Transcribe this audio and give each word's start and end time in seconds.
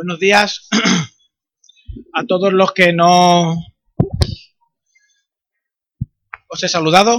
Buenos 0.00 0.20
días 0.20 0.68
a 2.14 2.24
todos 2.24 2.52
los 2.52 2.72
que 2.72 2.92
no 2.92 3.52
os 6.46 6.62
he 6.62 6.68
saludado. 6.68 7.18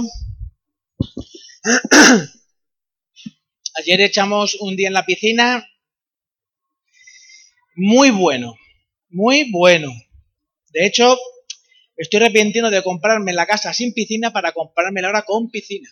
Ayer 3.76 4.00
echamos 4.00 4.56
un 4.60 4.76
día 4.76 4.88
en 4.88 4.94
la 4.94 5.04
piscina 5.04 5.68
muy 7.76 8.12
bueno, 8.12 8.56
muy 9.10 9.52
bueno. 9.52 9.92
De 10.70 10.86
hecho, 10.86 11.18
estoy 11.98 12.22
arrepintiendo 12.22 12.70
de 12.70 12.82
comprarme 12.82 13.34
la 13.34 13.44
casa 13.44 13.74
sin 13.74 13.92
piscina 13.92 14.32
para 14.32 14.52
comprarme 14.52 15.04
ahora 15.04 15.26
con 15.26 15.50
piscina. 15.50 15.90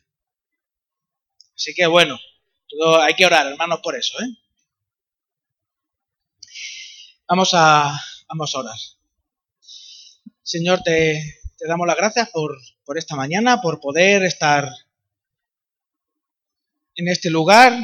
Así 1.55 1.75
que 1.75 1.86
bueno, 1.86 2.18
todo, 2.66 3.02
hay 3.02 3.12
que 3.12 3.27
orar, 3.27 3.46
hermanos, 3.46 3.80
por 3.82 3.95
eso, 3.95 4.18
¿eh? 4.23 4.48
Vamos 7.28 7.50
a, 7.52 7.92
vamos 8.27 8.55
a 8.55 8.59
orar. 8.59 8.78
Señor, 10.42 10.80
te, 10.82 11.23
te 11.59 11.66
damos 11.68 11.87
las 11.87 11.96
gracias 11.98 12.30
por, 12.30 12.56
por 12.87 12.96
esta 12.96 13.16
mañana, 13.16 13.60
por 13.60 13.80
poder 13.80 14.23
estar 14.23 14.66
en 16.95 17.09
este 17.09 17.28
lugar. 17.28 17.78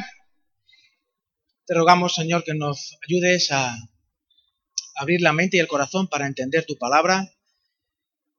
Te 1.67 1.75
rogamos, 1.75 2.15
Señor, 2.15 2.43
que 2.43 2.55
nos 2.55 2.97
ayudes 3.07 3.51
a 3.51 3.77
abrir 4.95 5.21
la 5.21 5.31
mente 5.31 5.57
y 5.57 5.59
el 5.59 5.67
corazón 5.67 6.07
para 6.07 6.25
entender 6.25 6.65
tu 6.65 6.75
palabra. 6.77 7.31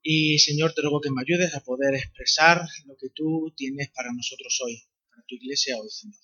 Y, 0.02 0.40
Señor, 0.40 0.74
te 0.74 0.82
ruego 0.82 1.00
que 1.00 1.12
me 1.12 1.22
ayudes 1.22 1.54
a 1.54 1.60
poder 1.60 1.94
expresar 1.94 2.66
lo 2.84 2.96
que 2.96 3.10
tú 3.14 3.54
tienes 3.56 3.90
para 3.90 4.12
nosotros 4.12 4.58
hoy, 4.64 4.82
para 5.08 5.22
tu 5.28 5.36
iglesia 5.36 5.76
hoy, 5.78 5.88
Señor. 5.88 6.18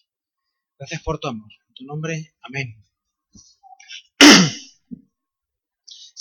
Gracias 0.76 1.02
por 1.04 1.20
tu 1.20 1.28
amor. 1.28 1.52
En 1.68 1.74
tu 1.74 1.84
nombre, 1.84 2.34
amén. 2.42 2.84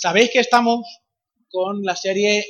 Sabéis 0.02 0.30
que 0.32 0.40
estamos 0.40 0.84
con 1.48 1.84
la 1.84 1.94
serie 1.94 2.44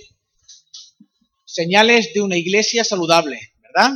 Señales 1.44 2.14
de 2.14 2.22
una 2.22 2.38
iglesia 2.38 2.82
saludable, 2.82 3.52
¿verdad? 3.60 3.90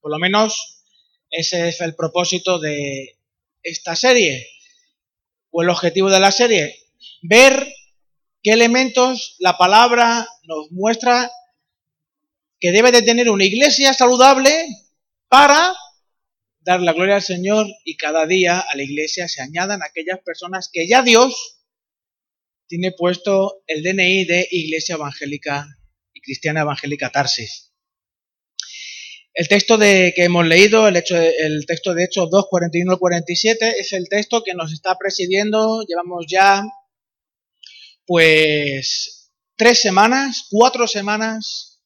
Por 0.00 0.12
lo 0.12 0.18
menos 0.20 0.84
ese 1.28 1.70
es 1.70 1.80
el 1.80 1.96
propósito 1.96 2.60
de 2.60 3.18
esta 3.64 3.96
serie, 3.96 4.46
o 5.50 5.62
el 5.62 5.70
objetivo 5.70 6.08
de 6.08 6.20
la 6.20 6.30
serie, 6.30 6.72
ver 7.20 7.66
qué 8.44 8.52
elementos 8.52 9.34
la 9.40 9.58
palabra 9.58 10.28
nos 10.44 10.70
muestra 10.70 11.32
que 12.60 12.70
debe 12.70 12.92
de 12.92 13.02
tener 13.02 13.28
una 13.28 13.44
iglesia 13.44 13.92
saludable 13.92 14.68
para 15.26 15.74
dar 16.60 16.80
la 16.80 16.92
gloria 16.92 17.16
al 17.16 17.22
Señor 17.22 17.66
y 17.84 17.96
cada 17.96 18.24
día 18.24 18.60
a 18.60 18.76
la 18.76 18.84
iglesia 18.84 19.26
se 19.26 19.42
añadan 19.42 19.82
aquellas 19.82 20.20
personas 20.20 20.70
que 20.72 20.86
ya 20.86 21.02
Dios 21.02 21.54
tiene 22.74 22.90
puesto 22.90 23.62
el 23.68 23.84
DNI 23.84 24.24
de 24.24 24.48
Iglesia 24.50 24.96
Evangélica 24.96 25.64
y 26.12 26.20
Cristiana 26.20 26.62
Evangélica 26.62 27.08
Tarsis. 27.08 27.70
El 29.32 29.46
texto 29.46 29.78
de, 29.78 30.12
que 30.16 30.24
hemos 30.24 30.44
leído, 30.44 30.88
el, 30.88 30.94
texto 31.66 31.94
de 31.94 32.02
Hechos 32.02 32.28
2, 32.32 32.46
41 32.50 32.90
al 32.90 32.98
47, 32.98 33.76
es 33.78 33.92
el 33.92 34.08
texto 34.08 34.42
que 34.42 34.54
nos 34.54 34.72
está 34.72 34.98
presidiendo. 34.98 35.84
Llevamos 35.86 36.26
ya, 36.28 36.64
pues, 38.06 39.30
tres 39.54 39.80
semanas, 39.80 40.48
cuatro 40.50 40.88
semanas, 40.88 41.80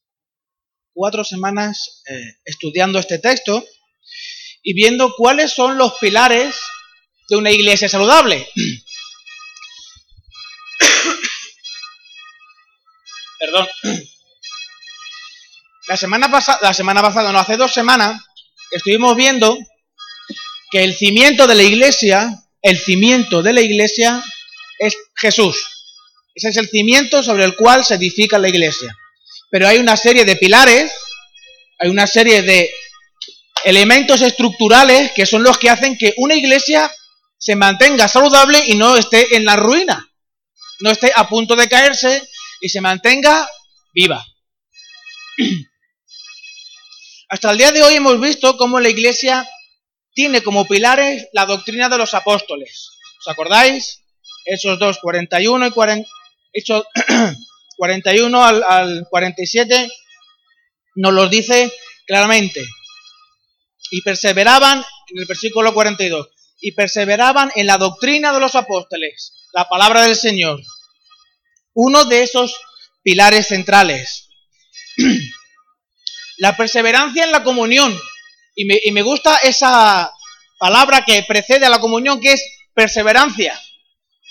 cuatro 0.95 1.23
semanas 1.23 2.03
eh, 2.09 2.33
estudiando 2.47 2.99
este 2.99 3.19
texto 3.19 3.63
y 4.63 4.73
viendo 4.73 5.13
cuáles 5.19 5.53
son 5.53 5.77
los 5.77 5.99
pilares 5.99 6.55
de 7.29 7.37
una 7.37 7.51
iglesia 7.51 7.91
saludable. 7.91 8.49
Perdón. 13.49 13.69
La 15.87 15.97
semana 15.97 16.31
pasada, 16.31 16.59
la 16.61 16.75
semana 16.75 17.01
pasada, 17.01 17.33
no, 17.33 17.39
hace 17.39 17.57
dos 17.57 17.73
semanas, 17.73 18.23
estuvimos 18.71 19.17
viendo 19.17 19.57
que 20.71 20.85
el 20.85 20.95
cimiento 20.95 21.47
de 21.47 21.55
la 21.55 21.63
iglesia, 21.63 22.31
el 22.61 22.79
cimiento 22.79 23.43
de 23.43 23.55
la 23.55 23.63
iglesia 23.63 24.23
es 24.79 24.99
Jesús. 25.17 25.67
Ese 26.35 26.51
es 26.51 26.57
el 26.59 26.69
cimiento 26.69 27.23
sobre 27.23 27.45
el 27.45 27.57
cual 27.57 27.87
se 27.87 27.95
edifica 27.95 28.39
la 28.39 28.51
iglesia. 28.51 28.95
Pero 29.51 29.67
hay 29.67 29.79
una 29.79 29.97
serie 29.97 30.27
de 30.27 30.37
pilares, 30.37 30.93
hay 31.79 31.89
una 31.89 32.07
serie 32.07 32.43
de 32.43 32.71
elementos 33.65 34.21
estructurales 34.21 35.13
que 35.13 35.25
son 35.25 35.43
los 35.43 35.57
que 35.57 35.71
hacen 35.71 35.97
que 35.97 36.13
una 36.19 36.35
iglesia 36.35 36.93
se 37.39 37.57
mantenga 37.57 38.09
saludable 38.09 38.63
y 38.67 38.77
no 38.77 38.99
esté 38.99 39.37
en 39.37 39.47
la 39.47 39.57
ruina, 39.57 40.07
no 40.81 40.91
esté 40.91 41.11
a 41.17 41.27
punto 41.31 41.57
de 41.57 41.67
caerse 41.67 42.29
y 42.61 42.69
se 42.69 42.81
mantenga 42.81 43.49
viva. 43.93 44.25
Hasta 47.29 47.51
el 47.51 47.59
día 47.59 47.73
de 47.73 47.83
hoy 47.83 47.95
hemos 47.95 48.21
visto 48.21 48.57
cómo 48.57 48.81
la 48.81 48.89
Iglesia 48.89 49.49
tiene 50.15 50.43
como 50.43 50.67
pilares 50.67 51.29
la 51.33 51.47
doctrina 51.47 51.89
de 51.89 51.99
los 51.99 52.15
apóstoles. 52.15 52.91
¿Os 53.21 53.29
acordáis? 53.29 54.03
Hechos 54.45 54.79
2, 54.79 54.99
41 55.01 55.67
y 55.67 55.71
40, 55.71 56.09
Hechos 56.53 56.85
41 57.77 58.45
al, 58.45 58.63
al 58.63 59.07
47 59.11 59.89
nos 60.97 61.13
los 61.13 61.31
dice 61.31 61.73
claramente. 62.07 62.65
Y 63.91 64.03
perseveraban, 64.03 64.79
en 64.79 65.19
el 65.19 65.27
versículo 65.27 65.73
42, 65.73 66.29
y 66.61 66.73
perseveraban 66.73 67.53
en 67.55 67.67
la 67.67 67.79
doctrina 67.79 68.33
de 68.33 68.41
los 68.41 68.55
apóstoles, 68.55 69.35
la 69.53 69.69
palabra 69.69 70.03
del 70.03 70.17
Señor. 70.17 70.61
Uno 71.81 72.07
de 72.07 72.25
esos 72.25 72.57
pilares 73.05 73.47
centrales. 73.47 74.29
La 76.39 76.57
perseverancia 76.57 77.23
en 77.23 77.31
la 77.31 77.45
comunión. 77.45 77.97
Y 78.57 78.65
me, 78.91 79.03
gusta 79.03 79.37
esa 79.37 80.13
palabra 80.59 81.05
que 81.05 81.23
precede 81.23 81.67
a 81.67 81.69
la 81.69 81.79
comunión, 81.79 82.21
que 82.21 82.33
es 82.33 82.43
perseverancia. 82.75 83.61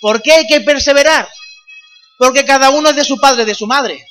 ¿Por 0.01 0.21
qué 0.21 0.33
hay 0.33 0.47
que 0.47 0.59
perseverar? 0.59 1.29
Porque 2.17 2.43
cada 2.43 2.69
uno 2.69 2.89
es 2.89 2.97
de 2.97 3.05
su 3.05 3.17
padre, 3.17 3.45
de 3.45 3.55
su 3.55 3.65
madre. 3.65 4.05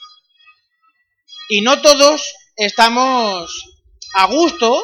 Y 1.51 1.61
no 1.61 1.83
todos 1.83 2.33
estamos 2.57 3.51
a 4.15 4.25
gusto 4.27 4.83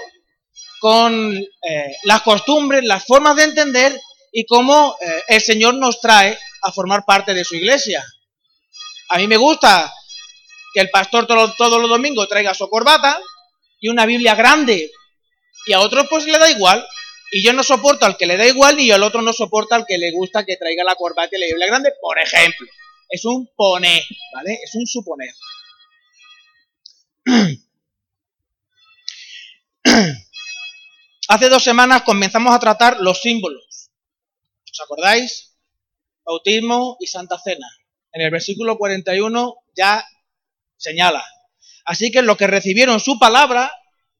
con 0.79 1.35
eh, 1.35 1.97
las 2.03 2.21
costumbres, 2.21 2.85
las 2.85 3.07
formas 3.07 3.37
de 3.37 3.45
entender 3.45 3.99
y 4.31 4.45
cómo 4.45 4.97
eh, 5.01 5.23
el 5.29 5.41
Señor 5.41 5.75
nos 5.77 6.03
trae 6.03 6.39
a 6.63 6.73
formar 6.73 7.07
parte 7.07 7.33
de 7.33 7.45
su 7.45 7.55
iglesia. 7.55 8.05
A 9.13 9.19
mí 9.19 9.27
me 9.27 9.37
gusta 9.37 9.93
que 10.73 10.81
el 10.81 10.89
pastor 10.89 11.27
todos 11.27 11.81
los 11.81 11.91
domingos 11.91 12.27
traiga 12.31 12.55
su 12.55 12.67
corbata 12.71 13.21
y 13.79 13.91
una 13.91 14.07
Biblia 14.07 14.35
grande. 14.35 14.91
Y 15.67 15.75
a 15.75 15.81
otros 15.81 16.07
pues 16.09 16.25
le 16.25 16.39
da 16.39 16.49
igual. 16.51 16.83
Y 17.31 17.45
yo 17.45 17.53
no 17.53 17.63
soporto 17.63 18.07
al 18.07 18.17
que 18.17 18.25
le 18.25 18.39
da 18.39 18.47
igual 18.47 18.81
y 18.81 18.91
el 18.91 19.03
otro 19.03 19.21
no 19.21 19.35
soporta 19.35 19.77
al 19.77 19.85
que 19.87 19.99
le 19.99 20.13
gusta 20.13 20.47
que 20.47 20.57
traiga 20.57 20.83
la 20.83 20.95
corbata 20.95 21.37
y 21.37 21.41
la 21.41 21.47
Biblia 21.47 21.67
grande, 21.67 21.93
por 22.01 22.19
ejemplo. 22.19 22.67
Es 23.11 23.27
un 23.27 23.51
poner, 23.55 24.03
¿vale? 24.33 24.59
Es 24.65 24.75
un 24.75 24.87
suponer. 24.87 25.35
Hace 31.29 31.49
dos 31.51 31.63
semanas 31.63 32.01
comenzamos 32.01 32.55
a 32.55 32.59
tratar 32.59 32.99
los 33.01 33.21
símbolos. 33.21 33.91
¿Os 34.71 34.81
acordáis? 34.81 35.55
Bautismo 36.25 36.97
y 36.99 37.07
Santa 37.07 37.39
Cena. 37.39 37.69
En 38.13 38.23
el 38.23 38.31
versículo 38.31 38.77
41 38.77 39.57
ya 39.75 40.05
señala. 40.77 41.25
Así 41.85 42.11
que 42.11 42.23
los 42.23 42.37
que 42.37 42.47
recibieron 42.47 43.01
su 43.01 43.19
palabra, 43.19 43.73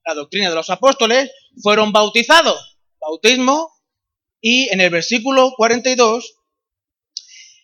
la 0.05 0.13
doctrina 0.13 0.49
de 0.49 0.55
los 0.55 0.69
apóstoles, 0.69 1.31
fueron 1.61 1.91
bautizados. 1.91 2.79
Bautismo. 2.99 3.71
Y 4.41 4.69
en 4.73 4.81
el 4.81 4.89
versículo 4.89 5.53
42 5.55 6.35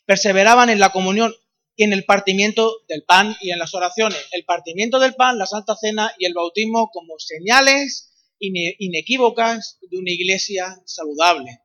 perseveraban 0.05 0.69
en 0.69 0.79
la 0.79 0.91
comunión 0.91 1.35
y 1.75 1.83
en 1.83 1.93
el 1.93 2.05
partimiento 2.05 2.83
del 2.87 3.03
pan 3.03 3.35
y 3.41 3.51
en 3.51 3.59
las 3.59 3.73
oraciones. 3.73 4.19
El 4.31 4.45
partimiento 4.45 4.99
del 4.99 5.15
pan, 5.15 5.37
la 5.37 5.45
Santa 5.45 5.75
Cena 5.75 6.13
y 6.17 6.25
el 6.25 6.33
bautismo 6.33 6.89
como 6.91 7.19
señales 7.19 8.13
inequívocas 8.39 9.77
de 9.81 9.97
una 9.97 10.11
iglesia 10.11 10.81
saludable. 10.85 11.59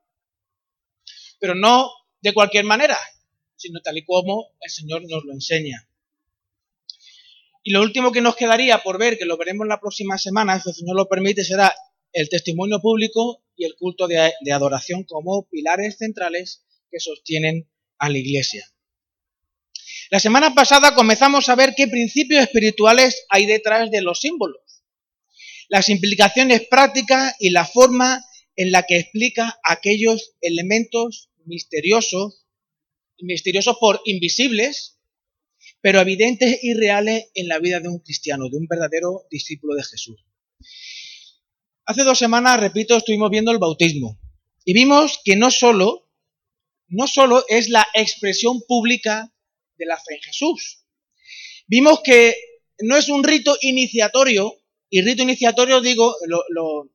Pero 1.39 1.55
no 1.55 1.91
de 2.21 2.35
cualquier 2.35 2.65
manera, 2.65 2.99
sino 3.57 3.81
tal 3.81 3.99
y 3.99 4.05
como 4.05 4.53
el 4.61 4.71
Señor 4.71 5.03
nos 5.03 5.25
lo 5.25 5.33
enseña. 5.33 5.89
Y 7.63 7.73
lo 7.73 7.81
último 7.81 8.13
que 8.13 8.21
nos 8.21 8.37
quedaría 8.37 8.83
por 8.83 8.99
ver, 8.99 9.17
que 9.17 9.25
lo 9.25 9.39
veremos 9.39 9.67
la 9.67 9.81
próxima 9.81 10.19
semana, 10.19 10.61
si 10.61 10.69
el 10.69 10.75
Señor 10.75 10.97
lo 10.97 11.09
permite, 11.09 11.45
será 11.45 11.75
el 12.13 12.29
testimonio 12.29 12.81
público 12.81 13.43
y 13.57 13.65
el 13.65 13.75
culto 13.75 14.07
de, 14.07 14.33
adoración 14.53 15.05
como 15.05 15.49
pilares 15.49 15.97
centrales 15.99 16.65
que 16.91 17.01
sostienen 17.01 17.69
a 17.99 18.11
la 18.11 18.19
Iglesia. 18.19 18.71
La 20.11 20.21
semana 20.21 20.55
pasada 20.55 20.95
comenzamos 20.95 21.49
a 21.49 21.55
ver 21.55 21.75
qué 21.75 21.89
principios 21.89 22.43
espirituales 22.43 23.25
hay 23.31 23.47
detrás 23.47 23.91
de 23.91 24.03
los 24.03 24.21
símbolos, 24.21 24.85
las 25.69 25.89
implicaciones 25.89 26.67
prácticas 26.69 27.35
y 27.41 27.51
la 27.51 27.65
forma 27.65 28.23
en 28.57 28.71
la 28.71 28.83
que 28.83 28.99
explica 28.99 29.59
aquellos 29.65 30.35
elementos 30.43 31.31
misteriosos 31.47 32.44
misteriosos 33.21 33.77
por 33.79 34.01
invisibles, 34.05 34.99
pero 35.81 36.01
evidentes 36.01 36.59
y 36.63 36.75
reales 36.75 37.31
en 37.35 37.49
la 37.49 37.59
vida 37.59 37.81
de 37.81 37.89
un 37.89 37.99
cristiano, 37.99 38.49
de 38.49 38.57
un 38.57 38.67
verdadero 38.67 39.27
discípulo 39.31 39.75
de 39.75 39.85
Jesús. 39.85 40.25
Hace 41.87 42.05
dos 42.05 42.19
semanas, 42.19 42.61
repito, 42.61 42.97
estuvimos 42.97 43.31
viendo 43.31 43.53
el 43.53 43.59
bautismo 43.59 44.19
y 44.65 44.73
vimos 44.73 45.21
que 45.25 45.37
no 45.37 45.51
solo, 45.51 46.09
no 46.89 47.07
solo 47.07 47.45
es 47.49 47.69
la 47.69 47.87
expresión 47.95 48.63
pública 48.67 49.33
de 49.77 49.87
la 49.87 49.97
fe 49.97 50.15
en 50.15 50.23
Jesús. 50.23 50.85
Vimos 51.67 52.01
que 52.03 52.35
no 52.81 52.97
es 52.97 53.09
un 53.09 53.23
rito 53.23 53.57
iniciatorio, 53.61 54.55
y 54.89 55.03
rito 55.03 55.23
iniciatorio 55.23 55.81
digo, 55.81 56.15
lo, 56.27 56.91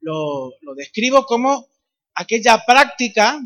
lo 0.00 0.74
describo 0.74 1.24
como 1.24 1.68
aquella 2.14 2.64
práctica 2.66 3.40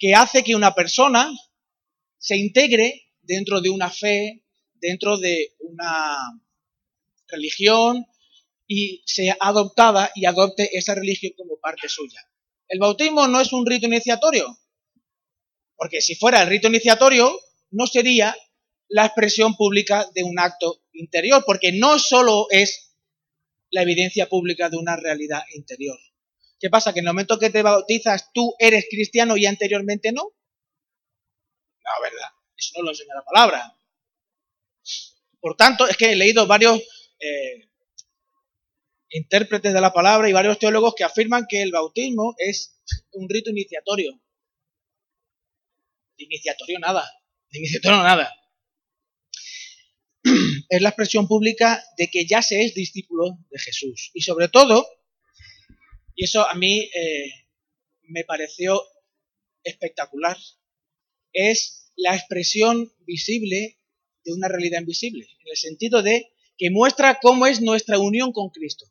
que 0.00 0.14
hace 0.14 0.42
que 0.42 0.56
una 0.56 0.74
persona 0.74 1.30
se 2.18 2.36
integre 2.36 3.02
dentro 3.20 3.60
de 3.60 3.68
una 3.68 3.90
fe, 3.90 4.42
dentro 4.74 5.18
de 5.18 5.54
una 5.58 6.16
religión 7.28 8.06
y 8.66 9.02
sea 9.04 9.36
adoptada 9.38 10.10
y 10.14 10.24
adopte 10.24 10.70
esa 10.76 10.94
religión 10.94 11.34
como 11.36 11.58
parte 11.60 11.88
suya. 11.88 12.20
El 12.66 12.78
bautismo 12.78 13.28
no 13.28 13.40
es 13.40 13.52
un 13.52 13.66
rito 13.66 13.86
iniciatorio, 13.86 14.58
porque 15.76 16.00
si 16.00 16.14
fuera 16.14 16.42
el 16.42 16.48
rito 16.48 16.68
iniciatorio, 16.68 17.38
no 17.70 17.86
sería 17.86 18.34
la 18.88 19.04
expresión 19.04 19.54
pública 19.54 20.08
de 20.14 20.24
un 20.24 20.38
acto 20.38 20.82
interior, 20.92 21.44
porque 21.44 21.72
no 21.72 21.98
solo 21.98 22.46
es 22.50 22.96
la 23.70 23.82
evidencia 23.82 24.28
pública 24.28 24.70
de 24.70 24.78
una 24.78 24.96
realidad 24.96 25.42
interior. 25.54 25.98
¿Qué 26.60 26.68
pasa? 26.68 26.92
¿Que 26.92 27.00
en 27.00 27.06
el 27.06 27.14
momento 27.14 27.38
que 27.38 27.48
te 27.48 27.62
bautizas 27.62 28.30
tú 28.34 28.54
eres 28.58 28.86
cristiano 28.90 29.36
y 29.38 29.46
anteriormente 29.46 30.12
no? 30.12 30.22
No, 30.22 31.90
¿verdad? 32.02 32.28
Eso 32.54 32.74
no 32.76 32.84
lo 32.84 32.90
enseña 32.90 33.14
la 33.14 33.24
palabra. 33.24 33.76
Por 35.40 35.56
tanto, 35.56 35.88
es 35.88 35.96
que 35.96 36.12
he 36.12 36.16
leído 36.16 36.46
varios 36.46 36.78
eh, 37.18 37.70
intérpretes 39.08 39.72
de 39.72 39.80
la 39.80 39.94
palabra 39.94 40.28
y 40.28 40.34
varios 40.34 40.58
teólogos 40.58 40.94
que 40.94 41.04
afirman 41.04 41.46
que 41.48 41.62
el 41.62 41.72
bautismo 41.72 42.34
es 42.36 42.78
un 43.12 43.26
rito 43.30 43.48
iniciatorio. 43.48 44.20
Iniciatorio 46.18 46.78
nada. 46.78 47.10
Iniciatorio 47.52 48.02
nada. 48.02 48.34
Es 50.68 50.82
la 50.82 50.90
expresión 50.90 51.26
pública 51.26 51.82
de 51.96 52.08
que 52.08 52.26
ya 52.26 52.42
se 52.42 52.62
es 52.62 52.74
discípulo 52.74 53.38
de 53.48 53.58
Jesús. 53.58 54.10
Y 54.12 54.20
sobre 54.20 54.48
todo, 54.48 54.86
y 56.20 56.24
eso 56.24 56.46
a 56.46 56.52
mí 56.52 56.80
eh, 56.80 57.32
me 58.02 58.24
pareció 58.24 58.82
espectacular. 59.64 60.36
Es 61.32 61.90
la 61.96 62.14
expresión 62.14 62.92
visible 63.06 63.78
de 64.22 64.34
una 64.34 64.46
realidad 64.46 64.80
invisible, 64.80 65.24
en 65.24 65.50
el 65.50 65.56
sentido 65.56 66.02
de 66.02 66.30
que 66.58 66.68
muestra 66.70 67.20
cómo 67.22 67.46
es 67.46 67.62
nuestra 67.62 67.98
unión 67.98 68.32
con 68.32 68.50
Cristo. 68.50 68.84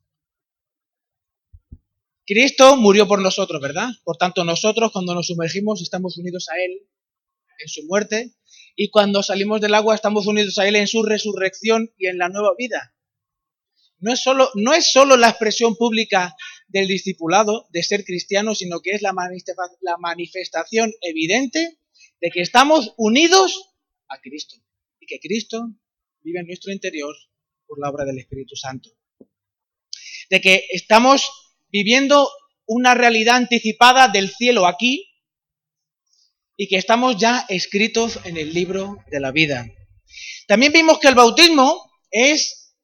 Cristo 2.25 2.75
murió 2.77 3.07
por 3.07 3.21
nosotros, 3.21 3.61
¿verdad? 3.61 3.89
Por 4.03 4.17
tanto, 4.17 4.43
nosotros 4.43 4.91
cuando 4.91 5.13
nos 5.13 5.27
sumergimos 5.27 5.83
estamos 5.83 6.17
unidos 6.17 6.49
a 6.49 6.59
Él 6.59 6.81
en 7.59 7.69
su 7.69 7.85
muerte 7.85 8.33
y 8.75 8.89
cuando 8.89 9.21
salimos 9.21 9.61
del 9.61 9.75
agua 9.75 9.93
estamos 9.93 10.25
unidos 10.25 10.57
a 10.57 10.67
Él 10.67 10.75
en 10.77 10.87
su 10.87 11.03
resurrección 11.03 11.93
y 11.95 12.07
en 12.07 12.17
la 12.17 12.29
nueva 12.29 12.55
vida. 12.57 12.95
No 13.99 14.13
es 14.13 14.23
solo, 14.23 14.49
no 14.55 14.73
es 14.73 14.91
solo 14.91 15.15
la 15.15 15.29
expresión 15.29 15.75
pública 15.75 16.35
del 16.69 16.87
discipulado, 16.87 17.67
de 17.71 17.83
ser 17.83 18.05
cristiano, 18.05 18.55
sino 18.55 18.79
que 18.79 18.91
es 18.91 19.01
la 19.01 19.13
manifestación 19.99 20.91
evidente 21.01 21.79
de 22.21 22.31
que 22.31 22.41
estamos 22.41 22.93
unidos 22.97 23.75
a 24.07 24.19
Cristo 24.19 24.55
y 24.99 25.05
que 25.05 25.19
Cristo 25.19 25.69
vive 26.21 26.39
en 26.39 26.47
nuestro 26.47 26.71
interior 26.71 27.15
por 27.67 27.79
la 27.79 27.89
obra 27.89 28.05
del 28.05 28.19
Espíritu 28.19 28.55
Santo. 28.55 28.89
De 30.29 30.41
que 30.41 30.65
estamos 30.71 31.29
viviendo 31.69 32.29
una 32.65 32.93
realidad 32.93 33.37
anticipada 33.37 34.09
del 34.09 34.29
cielo 34.29 34.67
aquí 34.67 35.07
y 36.55 36.67
que 36.67 36.77
estamos 36.77 37.17
ya 37.17 37.45
escritos 37.49 38.19
en 38.25 38.37
el 38.37 38.53
libro 38.53 38.97
de 39.09 39.19
la 39.19 39.31
vida. 39.31 39.65
También 40.47 40.73
vimos 40.73 40.99
que 40.99 41.07
el 41.07 41.15
bautismo 41.15 41.91
es, 42.11 42.75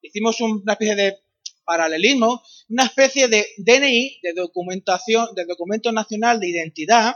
hicimos 0.00 0.40
una 0.40 0.72
especie 0.72 0.96
de 0.96 1.18
paralelismo, 1.64 2.42
una 2.68 2.84
especie 2.84 3.28
de 3.28 3.46
DNI, 3.58 4.20
de 4.22 4.32
documentación, 4.34 5.34
de 5.34 5.44
documento 5.46 5.90
nacional 5.92 6.38
de 6.38 6.48
identidad 6.48 7.14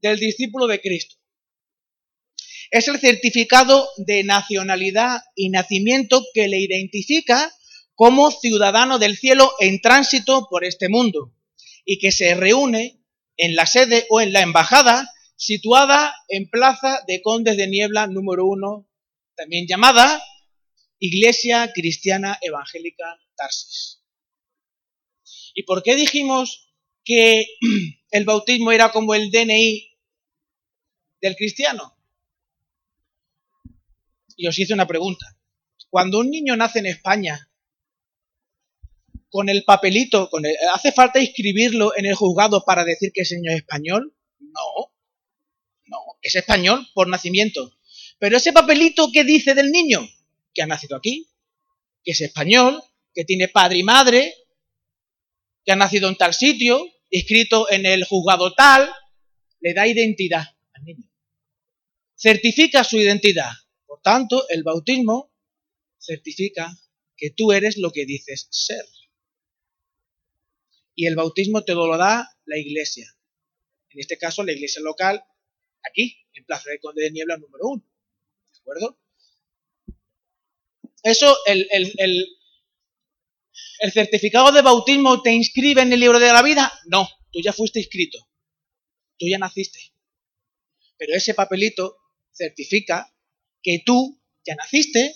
del 0.00 0.18
discípulo 0.18 0.66
de 0.66 0.80
Cristo. 0.80 1.16
Es 2.70 2.88
el 2.88 2.98
certificado 2.98 3.88
de 3.96 4.24
nacionalidad 4.24 5.22
y 5.34 5.50
nacimiento 5.50 6.24
que 6.34 6.48
le 6.48 6.58
identifica 6.60 7.52
como 7.94 8.30
ciudadano 8.30 8.98
del 8.98 9.16
cielo 9.16 9.50
en 9.58 9.80
tránsito 9.80 10.46
por 10.48 10.64
este 10.64 10.88
mundo 10.88 11.34
y 11.84 11.98
que 11.98 12.12
se 12.12 12.34
reúne 12.34 13.00
en 13.36 13.56
la 13.56 13.66
sede 13.66 14.06
o 14.10 14.20
en 14.20 14.32
la 14.32 14.42
embajada 14.42 15.10
situada 15.36 16.14
en 16.28 16.48
Plaza 16.50 17.00
de 17.06 17.22
Condes 17.22 17.56
de 17.56 17.68
Niebla 17.68 18.06
número 18.06 18.44
uno, 18.44 18.88
también 19.36 19.66
llamada 19.66 20.22
Iglesia 20.98 21.72
Cristiana 21.72 22.38
Evangélica 22.42 23.18
Tarsis. 23.36 23.97
¿Y 25.54 25.62
por 25.64 25.82
qué 25.82 25.96
dijimos 25.96 26.72
que 27.04 27.46
el 28.10 28.24
bautismo 28.24 28.72
era 28.72 28.90
como 28.92 29.14
el 29.14 29.30
DNI 29.30 29.96
del 31.20 31.36
cristiano? 31.36 31.96
Y 34.36 34.46
os 34.46 34.58
hice 34.58 34.74
una 34.74 34.86
pregunta. 34.86 35.26
Cuando 35.90 36.20
un 36.20 36.30
niño 36.30 36.56
nace 36.56 36.78
en 36.78 36.86
España, 36.86 37.50
con 39.30 39.48
el 39.48 39.64
papelito, 39.64 40.30
con 40.30 40.44
¿hace 40.72 40.92
falta 40.92 41.20
inscribirlo 41.20 41.96
en 41.96 42.06
el 42.06 42.14
juzgado 42.14 42.64
para 42.64 42.84
decir 42.84 43.10
que 43.12 43.22
ese 43.22 43.36
niño 43.36 43.50
es 43.50 43.58
español? 43.58 44.14
No, 44.38 44.92
no, 45.86 45.98
es 46.22 46.34
español 46.34 46.86
por 46.94 47.08
nacimiento. 47.08 47.72
Pero 48.18 48.36
ese 48.36 48.52
papelito, 48.52 49.10
¿qué 49.12 49.24
dice 49.24 49.54
del 49.54 49.70
niño? 49.70 50.06
Que 50.54 50.62
ha 50.62 50.66
nacido 50.66 50.96
aquí, 50.96 51.28
que 52.04 52.12
es 52.12 52.20
español, 52.20 52.82
que 53.14 53.24
tiene 53.24 53.48
padre 53.48 53.78
y 53.78 53.82
madre, 53.82 54.34
que 55.68 55.72
ha 55.72 55.76
nacido 55.76 56.08
en 56.08 56.16
tal 56.16 56.32
sitio, 56.32 56.82
inscrito 57.10 57.70
en 57.70 57.84
el 57.84 58.04
juzgado 58.04 58.54
tal, 58.54 58.90
le 59.60 59.74
da 59.74 59.86
identidad 59.86 60.42
al 60.72 60.82
niño. 60.82 61.12
Certifica 62.16 62.84
su 62.84 62.96
identidad. 62.96 63.50
Por 63.84 64.00
tanto, 64.00 64.48
el 64.48 64.62
bautismo 64.62 65.30
certifica 65.98 66.74
que 67.14 67.32
tú 67.32 67.52
eres 67.52 67.76
lo 67.76 67.90
que 67.90 68.06
dices 68.06 68.48
ser. 68.50 68.82
Y 70.94 71.06
el 71.06 71.16
bautismo 71.16 71.62
te 71.62 71.74
lo 71.74 71.94
da 71.98 72.26
la 72.46 72.56
iglesia. 72.56 73.14
En 73.90 74.00
este 74.00 74.16
caso, 74.16 74.42
la 74.44 74.52
iglesia 74.52 74.80
local, 74.80 75.22
aquí, 75.82 76.16
en 76.32 76.46
Plaza 76.46 76.70
de 76.70 76.80
Conde 76.80 77.02
de 77.02 77.10
Niebla 77.10 77.36
número 77.36 77.66
uno. 77.66 77.84
¿De 78.54 78.58
acuerdo? 78.60 78.98
Eso, 81.02 81.36
el, 81.44 81.68
¿El 81.70 82.37
certificado 83.92 84.52
de 84.52 84.62
bautismo 84.62 85.22
te 85.22 85.32
inscribe 85.32 85.82
en 85.82 85.92
el 85.92 86.00
libro 86.00 86.18
de 86.18 86.32
la 86.32 86.42
vida? 86.42 86.72
No, 86.86 87.08
tú 87.32 87.40
ya 87.42 87.52
fuiste 87.52 87.78
inscrito. 87.78 88.18
Tú 89.18 89.26
ya 89.28 89.38
naciste. 89.38 89.78
Pero 90.96 91.14
ese 91.14 91.34
papelito 91.34 91.96
certifica 92.32 93.14
que 93.62 93.82
tú 93.84 94.20
ya 94.44 94.54
naciste, 94.54 95.14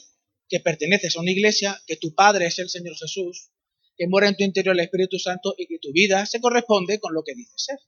que 0.48 0.60
perteneces 0.60 1.16
a 1.16 1.20
una 1.20 1.30
iglesia, 1.30 1.80
que 1.86 1.96
tu 1.96 2.14
Padre 2.14 2.46
es 2.46 2.58
el 2.58 2.68
Señor 2.68 2.96
Jesús, 2.96 3.50
que 3.96 4.06
muere 4.08 4.28
en 4.28 4.36
tu 4.36 4.44
interior 4.44 4.74
el 4.74 4.84
Espíritu 4.84 5.18
Santo 5.18 5.54
y 5.56 5.66
que 5.66 5.78
tu 5.78 5.92
vida 5.92 6.26
se 6.26 6.40
corresponde 6.40 7.00
con 7.00 7.14
lo 7.14 7.22
que 7.22 7.34
dices 7.34 7.64
ser. 7.64 7.78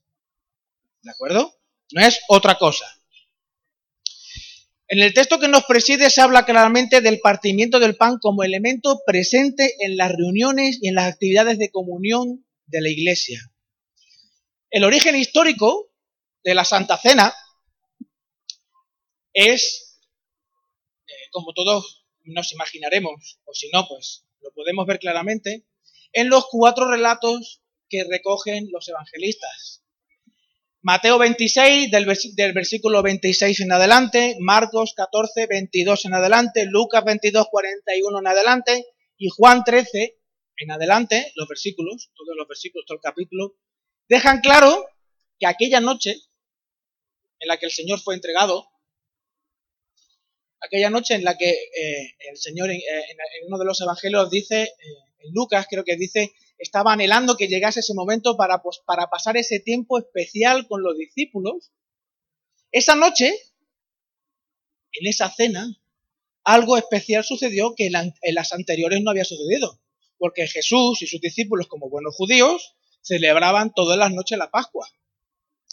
¿De 1.01 1.11
acuerdo? 1.11 1.53
No 1.91 2.01
es 2.01 2.19
otra 2.27 2.57
cosa. 2.57 2.85
En 4.87 4.99
el 4.99 5.13
texto 5.15 5.39
que 5.39 5.47
nos 5.47 5.65
preside 5.65 6.11
se 6.11 6.21
habla 6.21 6.45
claramente 6.45 7.01
del 7.01 7.19
partimiento 7.19 7.79
del 7.79 7.95
pan 7.95 8.19
como 8.21 8.43
elemento 8.43 9.01
presente 9.05 9.75
en 9.79 9.97
las 9.97 10.11
reuniones 10.11 10.77
y 10.81 10.89
en 10.89 10.95
las 10.95 11.11
actividades 11.11 11.57
de 11.57 11.71
comunión 11.71 12.45
de 12.67 12.81
la 12.81 12.89
Iglesia. 12.89 13.39
El 14.69 14.83
origen 14.83 15.15
histórico 15.15 15.91
de 16.43 16.53
la 16.53 16.65
Santa 16.65 16.97
Cena 16.97 17.33
es, 19.33 19.99
eh, 21.07 21.13
como 21.31 21.53
todos 21.53 22.05
nos 22.23 22.53
imaginaremos, 22.53 23.39
o 23.45 23.53
si 23.53 23.69
no, 23.71 23.87
pues 23.87 24.25
lo 24.41 24.51
podemos 24.51 24.85
ver 24.85 24.99
claramente, 24.99 25.65
en 26.13 26.29
los 26.29 26.45
cuatro 26.49 26.89
relatos 26.89 27.63
que 27.89 28.03
recogen 28.03 28.67
los 28.71 28.87
evangelistas. 28.87 29.84
Mateo 30.85 31.17
26, 31.17 31.89
del, 31.89 32.53
versículo 32.53 33.01
26 33.01 33.61
en 33.61 33.71
adelante, 33.71 34.37
Marcos 34.39 34.93
14, 34.95 35.47
22 35.47 36.05
en 36.05 36.13
adelante, 36.13 36.67
Lucas 36.67 37.03
22, 37.03 37.47
41 37.49 38.19
en 38.19 38.27
adelante 38.27 38.85
y 39.17 39.29
Juan 39.29 39.63
13 39.63 40.19
en 40.57 40.69
adelante, 40.69 41.31
los 41.37 41.47
versículos, 41.47 42.11
todos 42.13 42.37
los 42.37 42.47
versículos, 42.47 42.85
todo 42.85 42.97
el 42.97 43.01
capítulo, 43.01 43.55
dejan 44.07 44.41
claro 44.41 44.85
que 45.39 45.47
aquella 45.47 45.79
noche 45.81 46.21
en 47.39 47.47
la 47.47 47.57
que 47.57 47.65
el 47.65 47.71
Señor 47.71 47.99
fue 47.99 48.13
entregado, 48.13 48.69
aquella 50.59 50.91
noche 50.91 51.15
en 51.15 51.23
la 51.23 51.35
que 51.35 51.49
eh, 51.49 52.15
el 52.29 52.37
Señor 52.37 52.69
en, 52.69 52.79
uno 53.47 53.57
de 53.57 53.65
los 53.65 53.81
evangelios 53.81 54.29
dice, 54.29 54.61
eh, 54.61 54.69
en 55.17 55.33
Lucas 55.33 55.65
creo 55.67 55.83
que 55.83 55.95
dice, 55.95 56.35
estaba 56.57 56.93
anhelando 56.93 57.37
que 57.37 57.47
llegase 57.47 57.81
ese 57.81 57.93
momento 57.93 58.37
para, 58.37 58.61
pues, 58.61 58.79
para 58.85 59.07
pasar 59.07 59.37
ese 59.37 59.59
tiempo 59.59 59.97
especial 59.97 60.67
con 60.67 60.83
los 60.83 60.97
discípulos. 60.97 61.71
Esa 62.71 62.95
noche, 62.95 63.33
en 64.93 65.07
esa 65.07 65.29
cena, 65.29 65.77
algo 66.43 66.77
especial 66.77 67.23
sucedió 67.23 67.73
que 67.75 67.87
en 67.87 68.35
las 68.35 68.53
anteriores 68.53 69.01
no 69.01 69.11
había 69.11 69.25
sucedido, 69.25 69.81
porque 70.17 70.47
Jesús 70.47 71.01
y 71.01 71.07
sus 71.07 71.19
discípulos, 71.19 71.67
como 71.67 71.89
buenos 71.89 72.15
judíos, 72.15 72.75
celebraban 73.01 73.73
todas 73.73 73.97
las 73.97 74.11
noches 74.11 74.37
la 74.37 74.49
Pascua, 74.49 74.87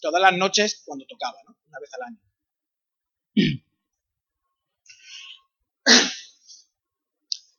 todas 0.00 0.20
las 0.20 0.36
noches 0.36 0.82
cuando 0.84 1.06
tocaba, 1.06 1.38
¿no? 1.46 1.56
una 1.66 1.78
vez 1.78 1.90
al 1.94 2.02
año. 2.02 2.18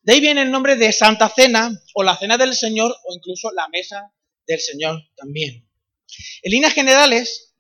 De 0.04 0.14
ahí 0.14 0.20
viene 0.20 0.42
el 0.42 0.52
nombre 0.52 0.76
de 0.76 0.92
Santa 0.92 1.30
Cena 1.30 1.72
o 1.94 2.04
la 2.04 2.18
Cena 2.18 2.38
del 2.38 2.54
Señor 2.54 2.94
o 3.06 3.16
incluso 3.16 3.52
la 3.52 3.70
Mesa 3.70 4.14
del 4.46 4.60
Señor 4.60 5.02
también. 5.16 5.66
En 6.42 6.52
líneas 6.52 6.74
generales, 6.74 7.54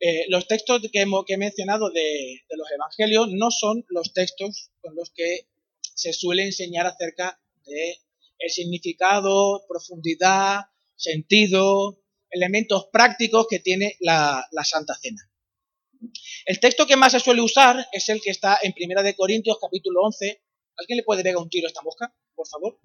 eh, 0.00 0.24
los 0.28 0.48
textos 0.48 0.80
que, 0.90 1.02
he 1.02 1.36
mencionado 1.36 1.90
de, 1.90 2.40
los 2.56 2.70
Evangelios 2.70 3.28
no 3.32 3.50
son 3.50 3.84
los 3.88 4.14
textos 4.14 4.70
con 4.80 4.96
los 4.96 5.10
que 5.10 5.48
se 5.94 6.14
suele 6.14 6.44
enseñar 6.44 6.86
acerca 6.86 7.38
de 7.66 7.98
el 8.38 8.50
significado, 8.50 9.66
profundidad, 9.68 10.62
sentido, 10.96 12.02
elementos 12.30 12.86
prácticos 12.90 13.46
que 13.50 13.58
tiene 13.58 13.96
la, 14.00 14.48
Santa 14.64 14.94
Cena. 14.94 15.30
El 16.46 16.58
texto 16.58 16.86
que 16.86 16.96
más 16.96 17.12
se 17.12 17.20
suele 17.20 17.42
usar 17.42 17.86
es 17.92 18.08
el 18.08 18.22
que 18.22 18.30
está 18.30 18.58
en 18.62 18.72
Primera 18.72 19.02
de 19.02 19.14
Corintios 19.14 19.58
capítulo 19.60 20.00
11, 20.04 20.40
¿Alguien 20.80 20.96
le 20.96 21.02
puede 21.02 21.22
pegar 21.22 21.36
un 21.36 21.50
tiro 21.50 21.66
a 21.66 21.68
esta 21.68 21.82
mosca, 21.82 22.10
por 22.34 22.48
favor? 22.48 22.78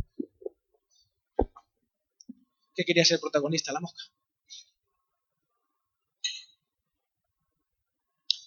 ¿Qué 2.75 2.83
quería 2.83 3.05
ser 3.05 3.21
protagonista 3.21 3.71
la 3.71 3.79
mosca. 3.79 4.03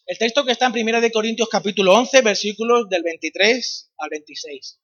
El 0.05 0.19
texto 0.19 0.45
que 0.45 0.52
está 0.52 0.67
en 0.67 0.73
1 0.73 1.00
de 1.00 1.11
Corintios 1.11 1.49
capítulo 1.49 1.95
11, 1.95 2.21
versículos 2.21 2.90
del 2.90 3.02
23 3.02 3.93
al 3.97 4.11
26. 4.11 4.81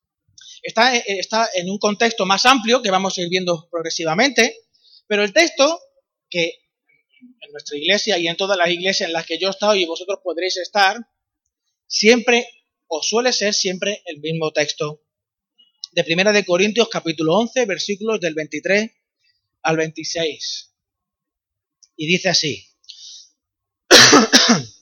Está, 0.63 0.97
eh, 0.97 1.05
está 1.07 1.51
en 1.55 1.69
un 1.69 1.79
contexto 1.79 2.25
más 2.25 2.47
amplio 2.47 2.81
que 2.81 2.91
vamos 2.91 3.19
a 3.19 3.21
ir 3.21 3.29
viendo 3.29 3.69
progresivamente, 3.71 4.57
pero 5.07 5.23
el 5.25 5.35
texto 5.35 5.79
que 6.31 6.55
en 7.21 7.53
nuestra 7.53 7.77
iglesia 7.77 8.17
y 8.17 8.29
en 8.29 8.37
todas 8.37 8.57
las 8.57 8.71
iglesias 8.71 9.09
en 9.09 9.13
las 9.13 9.27
que 9.27 9.39
yo 9.39 9.49
he 9.49 9.51
estado 9.51 9.75
y 9.75 9.85
vosotros 9.85 10.21
podréis 10.23 10.57
estar, 10.57 10.97
siempre 11.87 12.49
o 12.89 13.03
suele 13.03 13.33
ser 13.33 13.55
siempre 13.55 14.03
el 14.07 14.21
mismo 14.21 14.53
texto 14.53 15.03
de 15.93 16.05
Primera 16.05 16.33
de 16.33 16.45
Corintios 16.45 16.89
capítulo 16.89 17.39
11 17.39 17.67
versículos 17.67 18.21
del 18.21 18.35
23 18.35 18.91
al 19.63 19.77
26. 19.77 20.73
Y 21.97 22.07
dice 22.07 22.29
así, 22.29 22.67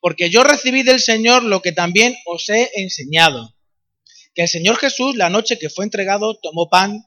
porque 0.00 0.30
yo 0.30 0.44
recibí 0.44 0.82
del 0.82 1.00
Señor 1.00 1.42
lo 1.42 1.62
que 1.62 1.72
también 1.72 2.14
os 2.26 2.48
he 2.50 2.70
enseñado, 2.74 3.56
que 4.34 4.42
el 4.42 4.48
Señor 4.48 4.76
Jesús 4.76 5.16
la 5.16 5.30
noche 5.30 5.58
que 5.58 5.70
fue 5.70 5.84
entregado 5.84 6.38
tomó 6.38 6.68
pan 6.68 7.02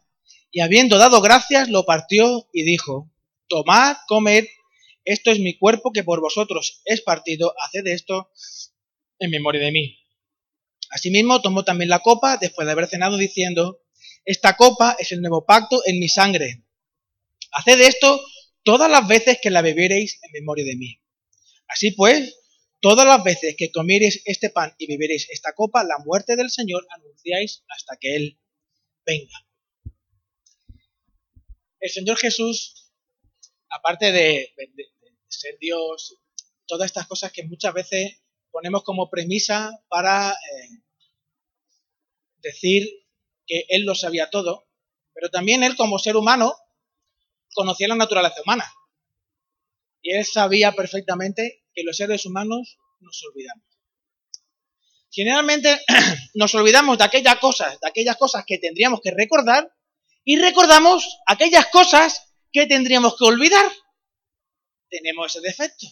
y 0.52 0.62
habiendo 0.62 0.98
dado 0.98 1.22
gracias 1.22 1.70
lo 1.70 1.86
partió 1.86 2.50
y 2.52 2.64
dijo, 2.64 3.12
tomad, 3.48 3.98
comed, 4.08 4.46
esto 5.06 5.32
es 5.32 5.40
mi 5.40 5.58
cuerpo 5.58 5.92
que 5.92 6.04
por 6.04 6.22
vosotros 6.22 6.82
es 6.86 7.02
partido, 7.02 7.54
haced 7.60 7.86
esto 7.88 8.30
en 9.20 9.32
memoria 9.32 9.62
de 9.62 9.72
mí. 9.72 10.00
Asimismo, 10.90 11.42
tomó 11.42 11.64
también 11.64 11.90
la 11.90 12.00
copa 12.00 12.38
después 12.38 12.66
de 12.66 12.72
haber 12.72 12.88
cenado 12.88 13.18
diciendo, 13.18 13.82
esta 14.26 14.56
copa 14.56 14.96
es 15.00 15.12
el 15.12 15.22
nuevo 15.22 15.46
pacto 15.46 15.82
en 15.86 16.00
mi 16.00 16.10
sangre. 16.10 16.64
Haced 17.52 17.82
esto 17.82 18.22
todas 18.64 18.90
las 18.90 19.08
veces 19.08 19.40
que 19.42 19.50
la 19.50 19.62
bebiereis 19.62 20.20
en 20.24 20.32
memoria 20.32 20.66
de 20.66 20.76
mí. 20.76 21.02
Así 21.68 21.92
pues, 21.92 22.38
todas 22.80 23.06
las 23.06 23.24
veces 23.24 23.56
que 23.58 23.72
comiereis 23.72 24.22
este 24.26 24.50
pan 24.50 24.74
y 24.78 24.88
beberéis 24.88 25.30
esta 25.30 25.54
copa, 25.54 25.84
la 25.84 26.00
muerte 26.00 26.36
del 26.36 26.50
Señor 26.50 26.86
anunciáis 26.90 27.64
hasta 27.70 27.98
que 27.98 28.16
Él 28.16 28.40
venga. 29.06 29.46
El 31.80 31.90
Señor 31.90 32.18
Jesús, 32.18 32.92
aparte 33.70 34.12
de, 34.12 34.54
de 34.58 34.86
ser 35.28 35.58
Dios, 35.60 36.18
todas 36.66 36.88
estas 36.88 37.08
cosas 37.08 37.32
que 37.32 37.44
muchas 37.44 37.74
veces 37.74 38.22
ponemos 38.52 38.84
como 38.84 39.10
premisa 39.10 39.72
para 39.88 40.32
eh, 40.32 40.84
decir 42.38 42.90
que 43.46 43.66
él 43.70 43.86
lo 43.86 43.96
sabía 43.96 44.30
todo, 44.30 44.68
pero 45.14 45.30
también 45.30 45.64
él 45.64 45.76
como 45.76 46.00
ser 46.00 46.16
humano 46.16 46.56
conocía 47.54 47.88
la 47.88 47.96
naturaleza 47.96 48.42
humana. 48.44 48.72
Y 50.02 50.12
él 50.14 50.26
sabía 50.26 50.72
perfectamente 50.74 51.64
que 51.74 51.84
los 51.84 51.98
seres 51.98 52.26
humanos 52.26 52.78
nos 53.00 53.22
olvidamos. 53.24 53.66
Generalmente 55.12 55.80
nos 56.36 56.54
olvidamos 56.56 56.98
de 56.98 57.04
aquellas 57.04 57.40
cosas, 57.40 57.80
de 57.80 57.88
aquellas 57.88 58.18
cosas 58.18 58.44
que 58.46 58.60
tendríamos 58.60 59.02
que 59.02 59.12
recordar 59.12 59.74
y 60.24 60.38
recordamos 60.38 61.20
aquellas 61.26 61.68
cosas 61.68 62.34
que 62.52 62.68
tendríamos 62.68 63.18
que 63.18 63.26
olvidar. 63.26 63.66
Tenemos 64.90 65.36
ese 65.36 65.42
defecto. 65.42 65.88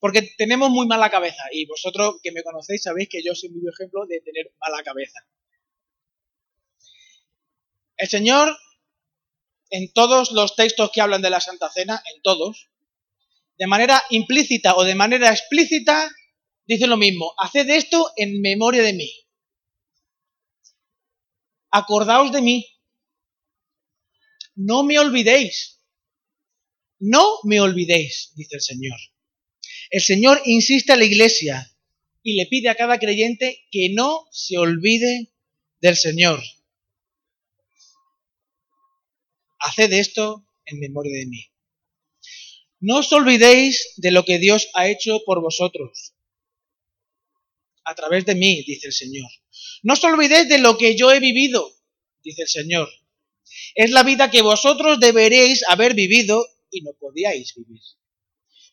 Porque 0.00 0.22
tenemos 0.36 0.70
muy 0.70 0.86
mala 0.86 1.10
cabeza 1.10 1.44
y 1.52 1.66
vosotros 1.66 2.16
que 2.22 2.32
me 2.32 2.42
conocéis 2.42 2.82
sabéis 2.82 3.08
que 3.10 3.22
yo 3.22 3.34
soy 3.34 3.50
un 3.50 3.56
vivo 3.56 3.70
ejemplo 3.70 4.06
de 4.06 4.20
tener 4.22 4.50
mala 4.58 4.82
cabeza. 4.82 5.20
El 7.98 8.08
Señor, 8.08 8.56
en 9.68 9.92
todos 9.92 10.32
los 10.32 10.56
textos 10.56 10.90
que 10.90 11.02
hablan 11.02 11.20
de 11.20 11.28
la 11.28 11.40
Santa 11.40 11.70
Cena, 11.70 12.02
en 12.14 12.22
todos, 12.22 12.70
de 13.58 13.66
manera 13.66 14.02
implícita 14.08 14.74
o 14.74 14.84
de 14.84 14.94
manera 14.94 15.28
explícita, 15.28 16.10
dice 16.64 16.86
lo 16.86 16.96
mismo, 16.96 17.34
haced 17.36 17.68
esto 17.68 18.10
en 18.16 18.40
memoria 18.40 18.82
de 18.82 18.94
mí. 18.94 19.12
Acordaos 21.70 22.32
de 22.32 22.40
mí. 22.40 22.66
No 24.54 24.82
me 24.82 24.98
olvidéis. 24.98 25.84
No 26.98 27.38
me 27.44 27.60
olvidéis, 27.60 28.32
dice 28.34 28.56
el 28.56 28.62
Señor. 28.62 28.98
El 29.90 30.00
Señor 30.00 30.40
insiste 30.44 30.92
a 30.92 30.96
la 30.96 31.04
iglesia 31.04 31.68
y 32.22 32.34
le 32.34 32.46
pide 32.46 32.68
a 32.68 32.76
cada 32.76 32.98
creyente 33.00 33.66
que 33.72 33.88
no 33.90 34.28
se 34.30 34.56
olvide 34.56 35.32
del 35.80 35.96
Señor. 35.96 36.40
Haced 39.58 39.92
esto 39.92 40.46
en 40.64 40.78
memoria 40.78 41.18
de 41.18 41.26
mí. 41.26 41.46
No 42.78 42.98
os 42.98 43.12
olvidéis 43.12 43.92
de 43.96 44.12
lo 44.12 44.24
que 44.24 44.38
Dios 44.38 44.68
ha 44.74 44.88
hecho 44.88 45.22
por 45.26 45.42
vosotros. 45.42 46.14
A 47.84 47.94
través 47.94 48.24
de 48.24 48.36
mí, 48.36 48.62
dice 48.62 48.86
el 48.86 48.92
Señor. 48.92 49.30
No 49.82 49.94
os 49.94 50.04
olvidéis 50.04 50.48
de 50.48 50.58
lo 50.58 50.78
que 50.78 50.96
yo 50.96 51.10
he 51.10 51.18
vivido, 51.18 51.68
dice 52.22 52.42
el 52.42 52.48
Señor. 52.48 52.88
Es 53.74 53.90
la 53.90 54.04
vida 54.04 54.30
que 54.30 54.42
vosotros 54.42 55.00
deberéis 55.00 55.64
haber 55.68 55.94
vivido 55.94 56.46
y 56.70 56.82
no 56.82 56.92
podíais 56.92 57.54
vivir. 57.56 57.82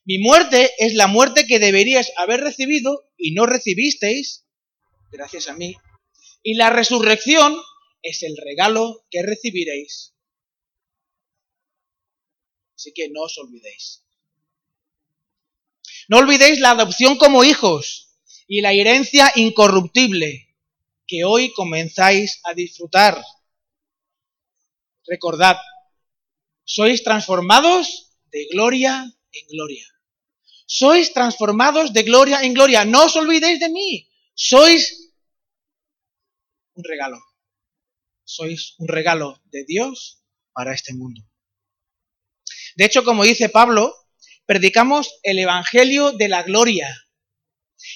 Mi 0.08 0.20
muerte 0.20 0.72
es 0.78 0.94
la 0.94 1.08
muerte 1.08 1.46
que 1.48 1.60
deberíais 1.60 2.14
haber 2.16 2.40
recibido 2.40 3.12
y 3.18 3.34
no 3.34 3.46
recibisteis, 3.46 4.46
gracias 5.12 5.50
a 5.50 5.54
mí. 5.54 5.76
Y 6.42 6.54
la 6.54 6.70
resurrección 6.70 7.58
es 8.02 8.24
el 8.24 8.38
regalo 8.38 9.06
que 9.12 9.22
recibiréis. 9.22 10.16
Así 12.74 12.94
que 12.94 13.10
no 13.10 13.24
os 13.24 13.38
olvidéis. 13.38 14.06
No 16.08 16.20
olvidéis 16.20 16.62
la 16.62 16.72
adopción 16.72 17.18
como 17.18 17.44
hijos 17.44 18.16
y 18.48 18.62
la 18.62 18.72
herencia 18.72 19.30
incorruptible 19.36 20.56
que 21.06 21.26
hoy 21.26 21.52
comenzáis 21.52 22.40
a 22.46 22.54
disfrutar. 22.54 23.22
Recordad, 25.06 25.58
sois 26.64 27.04
transformados 27.04 28.14
de 28.32 28.48
gloria 28.54 29.14
en 29.34 29.48
gloria 29.50 29.97
sois 30.68 31.14
transformados 31.14 31.94
de 31.94 32.04
gloria 32.04 32.44
en 32.44 32.54
gloria. 32.54 32.86
No 32.86 33.06
os 33.06 33.16
olvidéis 33.16 33.60
de 33.60 33.70
mí. 33.70 34.08
Sois 34.36 35.16
un 36.76 36.84
regalo. 36.84 37.18
Sois 38.24 38.76
un 38.78 38.88
regalo 38.88 39.42
de 39.46 39.64
Dios 39.66 40.22
para 40.54 40.74
este 40.74 40.94
mundo. 40.94 41.22
De 42.76 42.86
hecho, 42.86 43.04
como 43.04 43.24
dice 43.24 43.50
Pablo, 43.50 43.96
predicamos 44.46 45.20
el 45.24 45.40
Evangelio 45.40 46.12
de 46.12 46.28
la 46.28 46.44
gloria. 46.44 46.88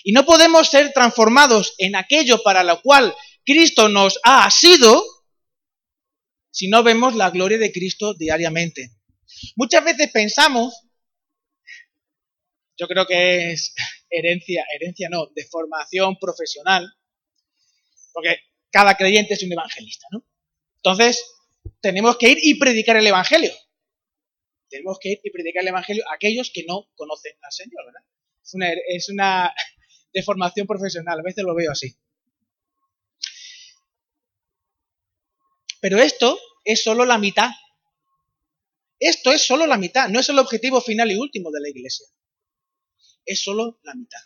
Y 0.03 0.13
no 0.13 0.25
podemos 0.25 0.69
ser 0.69 0.93
transformados 0.93 1.75
en 1.77 1.95
aquello 1.95 2.41
para 2.41 2.63
lo 2.63 2.81
cual 2.81 3.13
Cristo 3.45 3.89
nos 3.89 4.19
ha 4.23 4.49
sido 4.49 5.03
si 6.51 6.67
no 6.67 6.83
vemos 6.83 7.15
la 7.15 7.29
gloria 7.29 7.57
de 7.57 7.71
Cristo 7.71 8.13
diariamente. 8.13 8.91
Muchas 9.55 9.83
veces 9.83 10.11
pensamos, 10.11 10.73
yo 12.81 12.87
creo 12.87 13.05
que 13.05 13.51
es 13.51 13.75
herencia, 14.09 14.65
herencia 14.75 15.07
no, 15.07 15.27
de 15.35 15.45
formación 15.45 16.17
profesional, 16.17 16.91
porque 18.11 18.39
cada 18.71 18.97
creyente 18.97 19.35
es 19.35 19.43
un 19.43 19.51
evangelista, 19.51 20.07
¿no? 20.11 20.25
Entonces, 20.77 21.23
tenemos 21.79 22.17
que 22.17 22.29
ir 22.29 22.39
y 22.41 22.55
predicar 22.55 22.97
el 22.97 23.05
evangelio. 23.05 23.51
Tenemos 24.67 24.97
que 24.99 25.09
ir 25.09 25.19
y 25.23 25.29
predicar 25.29 25.61
el 25.61 25.67
evangelio 25.67 26.03
a 26.09 26.15
aquellos 26.15 26.49
que 26.51 26.63
no 26.67 26.87
conocen 26.95 27.33
al 27.43 27.51
Señor, 27.51 27.85
¿verdad? 27.85 28.01
Es 28.43 28.53
una, 28.55 28.71
es 28.87 29.09
una 29.09 29.53
de 30.55 30.65
profesional, 30.65 31.19
a 31.19 31.23
veces 31.23 31.43
lo 31.43 31.53
veo 31.53 31.71
así. 31.71 31.95
Pero 35.81 35.99
esto 35.99 36.39
es 36.65 36.81
solo 36.81 37.05
la 37.05 37.19
mitad. 37.19 37.51
Esto 38.99 39.31
es 39.31 39.45
solo 39.45 39.67
la 39.67 39.77
mitad, 39.77 40.09
no 40.09 40.19
es 40.19 40.29
el 40.29 40.39
objetivo 40.39 40.81
final 40.81 41.11
y 41.11 41.15
último 41.15 41.51
de 41.51 41.59
la 41.59 41.69
iglesia. 41.69 42.07
Es 43.25 43.43
solo 43.43 43.79
la 43.83 43.93
mitad. 43.95 44.19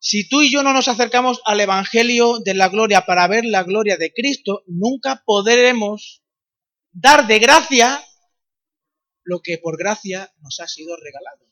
Si 0.00 0.28
tú 0.28 0.42
y 0.42 0.50
yo 0.50 0.62
no 0.62 0.72
nos 0.72 0.88
acercamos 0.88 1.40
al 1.44 1.60
Evangelio 1.60 2.38
de 2.38 2.54
la 2.54 2.68
gloria 2.68 3.04
para 3.04 3.26
ver 3.26 3.44
la 3.44 3.64
gloria 3.64 3.96
de 3.96 4.12
Cristo, 4.12 4.62
nunca 4.66 5.22
podremos 5.26 6.22
dar 6.92 7.26
de 7.26 7.38
gracia 7.38 8.02
lo 9.24 9.40
que 9.40 9.58
por 9.58 9.76
gracia 9.76 10.32
nos 10.40 10.60
ha 10.60 10.68
sido 10.68 10.96
regalado. 10.96 11.46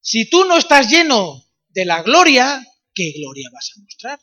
Si 0.00 0.28
tú 0.28 0.44
no 0.44 0.58
estás 0.58 0.90
lleno 0.90 1.50
de 1.70 1.86
la 1.86 2.02
gloria, 2.02 2.62
¿qué 2.94 3.12
gloria 3.16 3.48
vas 3.52 3.72
a 3.74 3.80
mostrar? 3.80 4.20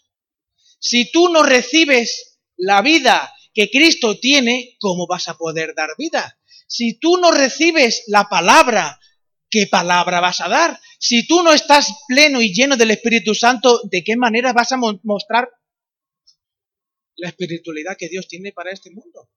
Si 0.79 1.11
tú 1.11 1.29
no 1.29 1.41
recibes 1.41 2.39
la 2.55 2.83
vida 2.83 3.33
que 3.53 3.71
Cristo 3.71 4.19
tiene, 4.19 4.77
¿cómo 4.79 5.07
vas 5.07 5.27
a 5.27 5.37
poder 5.37 5.73
dar 5.75 5.89
vida? 5.97 6.39
Si 6.67 6.99
tú 6.99 7.17
no 7.17 7.31
recibes 7.31 8.03
la 8.07 8.29
palabra, 8.29 9.00
¿qué 9.51 9.67
palabra 9.67 10.19
vas 10.19 10.41
a 10.41 10.49
dar? 10.49 10.79
Si 10.99 11.27
tú 11.27 11.43
no 11.43 11.53
estás 11.53 11.93
pleno 12.07 12.41
y 12.41 12.53
lleno 12.53 12.77
del 12.77 12.91
Espíritu 12.91 13.35
Santo, 13.35 13.81
¿de 13.91 14.03
qué 14.03 14.15
manera 14.15 14.53
vas 14.53 14.71
a 14.71 14.77
mostrar 14.77 15.49
la 17.15 17.29
espiritualidad 17.29 17.97
que 17.97 18.09
Dios 18.09 18.27
tiene 18.27 18.51
para 18.51 18.71
este 18.71 18.89
mundo? 18.89 19.29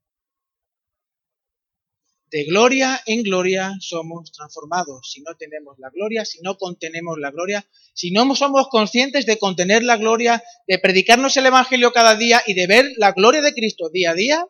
de 2.34 2.42
gloria 2.46 3.00
en 3.06 3.22
gloria 3.22 3.76
somos 3.78 4.32
transformados. 4.32 5.08
Si 5.12 5.20
no 5.20 5.36
tenemos 5.36 5.78
la 5.78 5.88
gloria, 5.90 6.24
si 6.24 6.40
no 6.42 6.58
contenemos 6.58 7.16
la 7.20 7.30
gloria, 7.30 7.64
si 7.92 8.10
no 8.10 8.34
somos 8.34 8.66
conscientes 8.70 9.24
de 9.24 9.38
contener 9.38 9.84
la 9.84 9.98
gloria, 9.98 10.42
de 10.66 10.80
predicarnos 10.80 11.36
el 11.36 11.46
Evangelio 11.46 11.92
cada 11.92 12.16
día 12.16 12.42
y 12.44 12.54
de 12.54 12.66
ver 12.66 12.90
la 12.96 13.12
gloria 13.12 13.40
de 13.40 13.54
Cristo 13.54 13.88
día 13.88 14.10
a 14.10 14.14
día, 14.14 14.48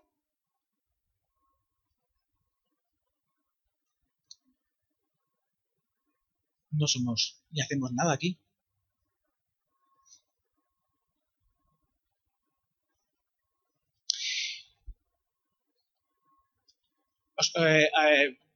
no 6.79 6.87
somos 6.87 7.43
ni 7.51 7.61
hacemos 7.63 7.93
nada 7.93 8.13
aquí. 8.15 8.39
Eh, 17.57 17.89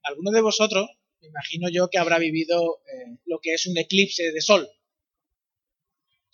alguno 0.03 0.31
de 0.31 0.41
vosotros, 0.41 0.89
me 1.21 1.29
imagino 1.29 1.69
yo 1.69 1.89
que 1.91 1.99
habrá 1.99 2.19
vivido 2.19 2.81
eh, 2.87 3.19
lo 3.27 3.41
que 3.41 3.55
es 3.55 3.67
un 3.67 3.77
eclipse 3.77 4.33
de 4.33 4.41
sol. 4.41 4.69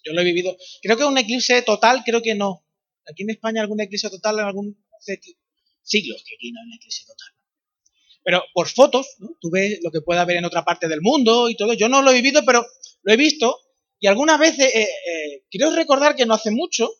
Yo 0.05 0.12
lo 0.12 0.21
he 0.21 0.25
vivido. 0.25 0.57
Creo 0.83 0.97
que 0.97 1.05
un 1.05 1.19
eclipse 1.19 1.62
total, 1.62 2.03
creo 2.05 2.23
que 2.23 2.35
no. 2.35 2.64
Aquí 3.07 3.23
en 3.23 3.31
España 3.31 3.62
algún 3.62 3.81
eclipse 3.81 4.11
total 4.11 4.38
en 4.38 4.45
algún 4.47 4.85
siglos 5.83 6.25
que 6.26 6.35
aquí 6.35 6.53
no 6.53 6.61
hay 6.61 6.67
un 6.67 6.75
eclipse 6.75 7.05
total. 7.07 7.43
Pero 8.25 8.43
por 8.54 8.69
fotos, 8.69 9.07
¿no? 9.19 9.37
tú 9.40 9.50
ves 9.50 9.78
lo 9.83 9.90
que 9.90 10.00
puede 10.00 10.18
haber 10.18 10.38
en 10.38 10.46
otra 10.46 10.64
parte 10.64 10.88
del 10.88 11.03
mundo 11.03 11.51
y 11.51 11.57
todo. 11.57 11.75
Yo 11.75 11.88
no 11.88 12.03
lo 12.03 12.11
he 12.11 12.14
vivido, 12.14 12.42
pero 12.44 12.66
lo 13.03 13.12
he 13.12 13.16
visto. 13.16 13.61
Y 14.01 14.07
algunas 14.07 14.38
veces, 14.38 14.72
quiero 15.51 15.70
recordar 15.70 16.16
que 16.16 16.27
no 16.27 16.35
hace 16.35 16.51
mucho, 16.51 16.90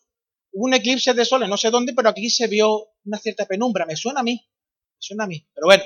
hubo 0.51 0.65
un 0.65 0.73
eclipse 0.75 1.13
de 1.13 1.25
sol 1.25 1.43
en 1.43 1.49
no 1.49 1.57
sé 1.57 1.71
dónde, 1.71 1.93
pero 1.93 2.09
aquí 2.09 2.29
se 2.29 2.47
vio 2.47 2.91
una 3.03 3.17
cierta 3.17 3.45
penumbra. 3.45 3.85
Me 3.85 3.95
suena 3.95 4.21
a 4.21 4.23
mí. 4.23 4.47
Suena 4.99 5.25
a 5.25 5.27
mí. 5.27 5.45
Pero 5.53 5.65
bueno, 5.65 5.83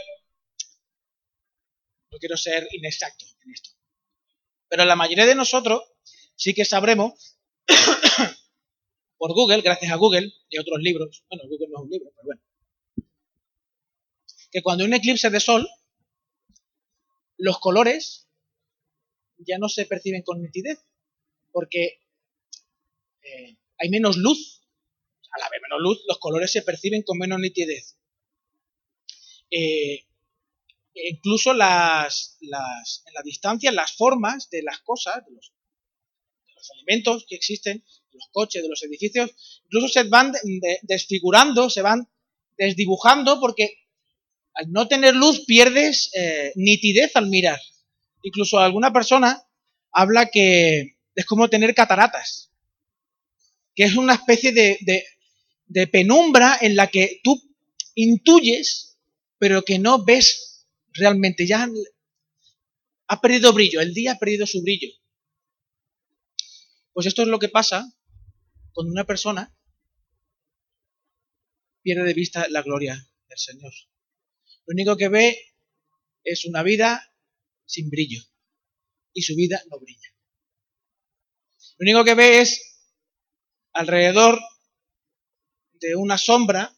no 2.11 2.17
quiero 2.19 2.37
ser 2.37 2.67
inexacto 2.71 3.25
en 3.43 3.51
esto. 3.51 3.69
Pero 4.67 4.85
la 4.85 4.95
mayoría 4.95 5.25
de 5.25 5.35
nosotros 5.35 5.83
sí 6.35 6.53
que 6.53 6.65
sabremos 6.65 7.37
por 9.17 9.33
Google, 9.33 9.61
gracias 9.61 9.91
a 9.91 9.95
Google 9.95 10.31
y 10.47 10.57
otros 10.57 10.79
libros, 10.79 11.23
bueno, 11.29 11.43
Google 11.47 11.67
no 11.69 11.79
es 11.79 11.83
un 11.83 11.89
libro, 11.89 12.11
pero 12.15 12.25
bueno, 12.25 12.41
que 14.51 14.61
cuando 14.61 14.83
hay 14.83 14.87
un 14.87 14.95
eclipse 14.95 15.29
de 15.29 15.39
sol, 15.39 15.69
los 17.37 17.59
colores 17.59 18.27
ya 19.37 19.57
no 19.57 19.69
se 19.69 19.85
perciben 19.85 20.23
con 20.23 20.41
nitidez, 20.41 20.79
porque 21.51 21.99
eh, 23.21 23.57
hay 23.77 23.89
menos 23.89 24.17
luz. 24.17 24.57
Al 25.31 25.43
haber 25.43 25.61
menos 25.61 25.79
luz, 25.79 26.03
los 26.07 26.17
colores 26.17 26.51
se 26.51 26.63
perciben 26.63 27.03
con 27.03 27.17
menos 27.17 27.39
nitidez. 27.39 27.97
Eh, 29.51 30.05
incluso 30.93 31.53
las, 31.53 32.37
las, 32.41 33.03
en 33.05 33.13
la 33.13 33.21
distancia, 33.23 33.71
las 33.71 33.95
formas 33.95 34.49
de 34.49 34.63
las 34.63 34.79
cosas, 34.81 35.25
de 35.25 35.33
los, 35.33 35.53
elementos 36.75 37.25
que 37.27 37.35
existen, 37.35 37.83
de 38.11 38.17
los 38.17 38.27
coches, 38.31 38.61
de 38.61 38.69
los 38.69 38.83
edificios, 38.83 39.61
incluso 39.65 39.87
se 39.87 40.03
van 40.03 40.33
desfigurando, 40.81 41.69
se 41.69 41.81
van 41.81 42.09
desdibujando 42.57 43.39
porque 43.39 43.78
al 44.53 44.71
no 44.71 44.87
tener 44.87 45.15
luz 45.15 45.45
pierdes 45.45 46.11
eh, 46.13 46.51
nitidez 46.55 47.15
al 47.15 47.27
mirar. 47.27 47.59
Incluso 48.23 48.59
alguna 48.59 48.91
persona 48.91 49.41
habla 49.91 50.29
que 50.29 50.97
es 51.15 51.25
como 51.25 51.49
tener 51.49 51.73
cataratas, 51.73 52.51
que 53.75 53.83
es 53.83 53.95
una 53.95 54.13
especie 54.13 54.51
de, 54.51 54.77
de 55.65 55.87
penumbra 55.87 56.57
en 56.61 56.75
la 56.75 56.87
que 56.87 57.19
tú 57.23 57.41
intuyes 57.95 58.89
pero 59.39 59.63
que 59.63 59.79
no 59.79 60.03
ves 60.03 60.67
realmente. 60.93 61.47
Ya 61.47 61.67
ha 63.07 63.21
perdido 63.21 63.53
brillo, 63.53 63.79
el 63.79 63.93
día 63.93 64.11
ha 64.11 64.19
perdido 64.19 64.45
su 64.45 64.61
brillo. 64.61 64.89
Pues 66.93 67.07
esto 67.07 67.23
es 67.23 67.29
lo 67.29 67.39
que 67.39 67.49
pasa 67.49 67.91
cuando 68.73 68.91
una 68.91 69.05
persona 69.05 69.55
pierde 71.81 72.03
de 72.03 72.13
vista 72.13 72.47
la 72.49 72.61
gloria 72.61 73.09
del 73.29 73.37
Señor. 73.37 73.71
Lo 74.69 74.73
único 74.73 74.97
que 74.97 75.09
ve 75.09 75.35
es 76.23 76.45
una 76.45 76.61
vida 76.61 77.11
sin 77.65 77.89
brillo 77.89 78.21
y 79.13 79.23
su 79.23 79.35
vida 79.35 79.59
no 79.71 79.79
brilla. 79.79 80.09
Lo 81.79 81.85
único 81.85 82.03
que 82.03 82.13
ve 82.13 82.41
es 82.41 82.79
alrededor 83.73 84.39
de 85.73 85.95
una 85.95 86.19
sombra 86.19 86.71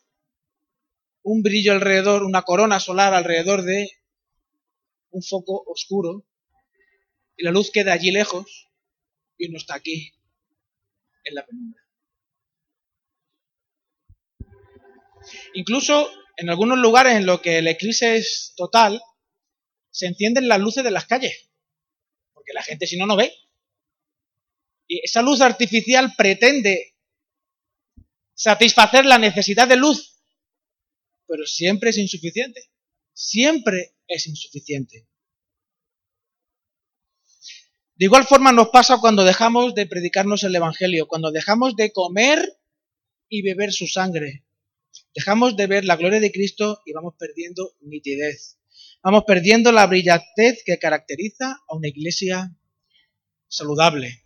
un 1.24 1.44
brillo 1.44 1.74
alrededor, 1.74 2.24
una 2.24 2.44
corona 2.44 2.80
solar 2.80 3.14
alrededor 3.14 3.64
de 3.64 3.92
un 5.10 5.22
foco 5.22 5.62
oscuro 5.68 6.26
y 7.36 7.44
la 7.44 7.52
luz 7.52 7.72
queda 7.72 7.92
allí 7.92 8.12
lejos 8.12 8.70
y 9.38 9.50
uno 9.50 9.58
está 9.58 9.76
aquí 9.76 10.14
en 11.26 11.36
la 11.36 11.46
penumbra. 11.46 11.82
Incluso 15.56 16.10
en 16.38 16.50
algunos 16.50 16.78
lugares 16.78 17.16
en 17.16 17.26
los 17.26 17.42
que 17.42 17.58
el 17.60 17.68
eclipse 17.68 18.16
es 18.16 18.54
total, 18.56 19.02
se 19.92 20.08
encienden 20.08 20.48
las 20.48 20.60
luces 20.60 20.84
de 20.84 20.92
las 20.92 21.06
calles, 21.06 21.50
porque 22.34 22.54
la 22.54 22.64
gente 22.64 22.88
si 22.88 22.98
no 22.98 23.06
no 23.06 23.16
ve. 23.16 23.34
Y 24.88 25.02
esa 25.04 25.22
luz 25.22 25.42
artificial 25.42 26.14
pretende 26.18 26.96
satisfacer 28.34 29.06
la 29.06 29.18
necesidad 29.18 29.68
de 29.68 29.78
luz 29.78 30.12
pero 31.32 31.46
siempre 31.46 31.92
es 31.92 31.98
insuficiente. 31.98 32.70
Siempre 33.14 33.96
es 34.06 34.28
insuficiente. 34.28 35.08
De 37.96 38.06
igual 38.06 38.26
forma 38.26 38.52
nos 38.52 38.68
pasa 38.68 38.98
cuando 39.00 39.24
dejamos 39.24 39.74
de 39.74 39.86
predicarnos 39.86 40.44
el 40.44 40.54
Evangelio, 40.54 41.08
cuando 41.08 41.32
dejamos 41.32 41.78
de 41.78 41.94
comer 41.94 42.60
y 43.30 43.44
beber 43.44 43.72
su 43.72 43.88
sangre. 43.88 44.44
Dejamos 45.14 45.58
de 45.58 45.68
ver 45.68 45.86
la 45.86 45.96
gloria 45.96 46.20
de 46.20 46.32
Cristo 46.32 46.82
y 46.86 46.94
vamos 46.94 47.16
perdiendo 47.18 47.76
nitidez. 47.82 48.58
Vamos 49.04 49.24
perdiendo 49.26 49.72
la 49.72 49.88
brillantez 49.88 50.64
que 50.66 50.78
caracteriza 50.78 51.60
a 51.68 51.76
una 51.76 51.88
iglesia 51.88 52.56
saludable. 53.48 54.24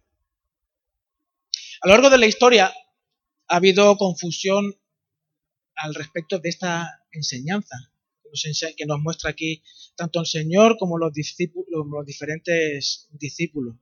A 1.81 1.87
lo 1.87 1.93
largo 1.93 2.09
de 2.09 2.17
la 2.17 2.27
historia 2.27 2.73
ha 3.47 3.55
habido 3.55 3.95
confusión 3.97 4.75
al 5.75 5.93
respecto 5.95 6.39
de 6.39 6.49
esta 6.49 7.03
enseñanza 7.11 7.91
que 8.75 8.85
nos, 8.85 8.99
muestra 8.99 9.29
aquí 9.29 9.61
tanto 9.95 10.19
el 10.19 10.25
Señor 10.25 10.77
como 10.77 10.97
los, 10.97 11.13
diferentes 11.13 13.07
discípulos. 13.11 13.75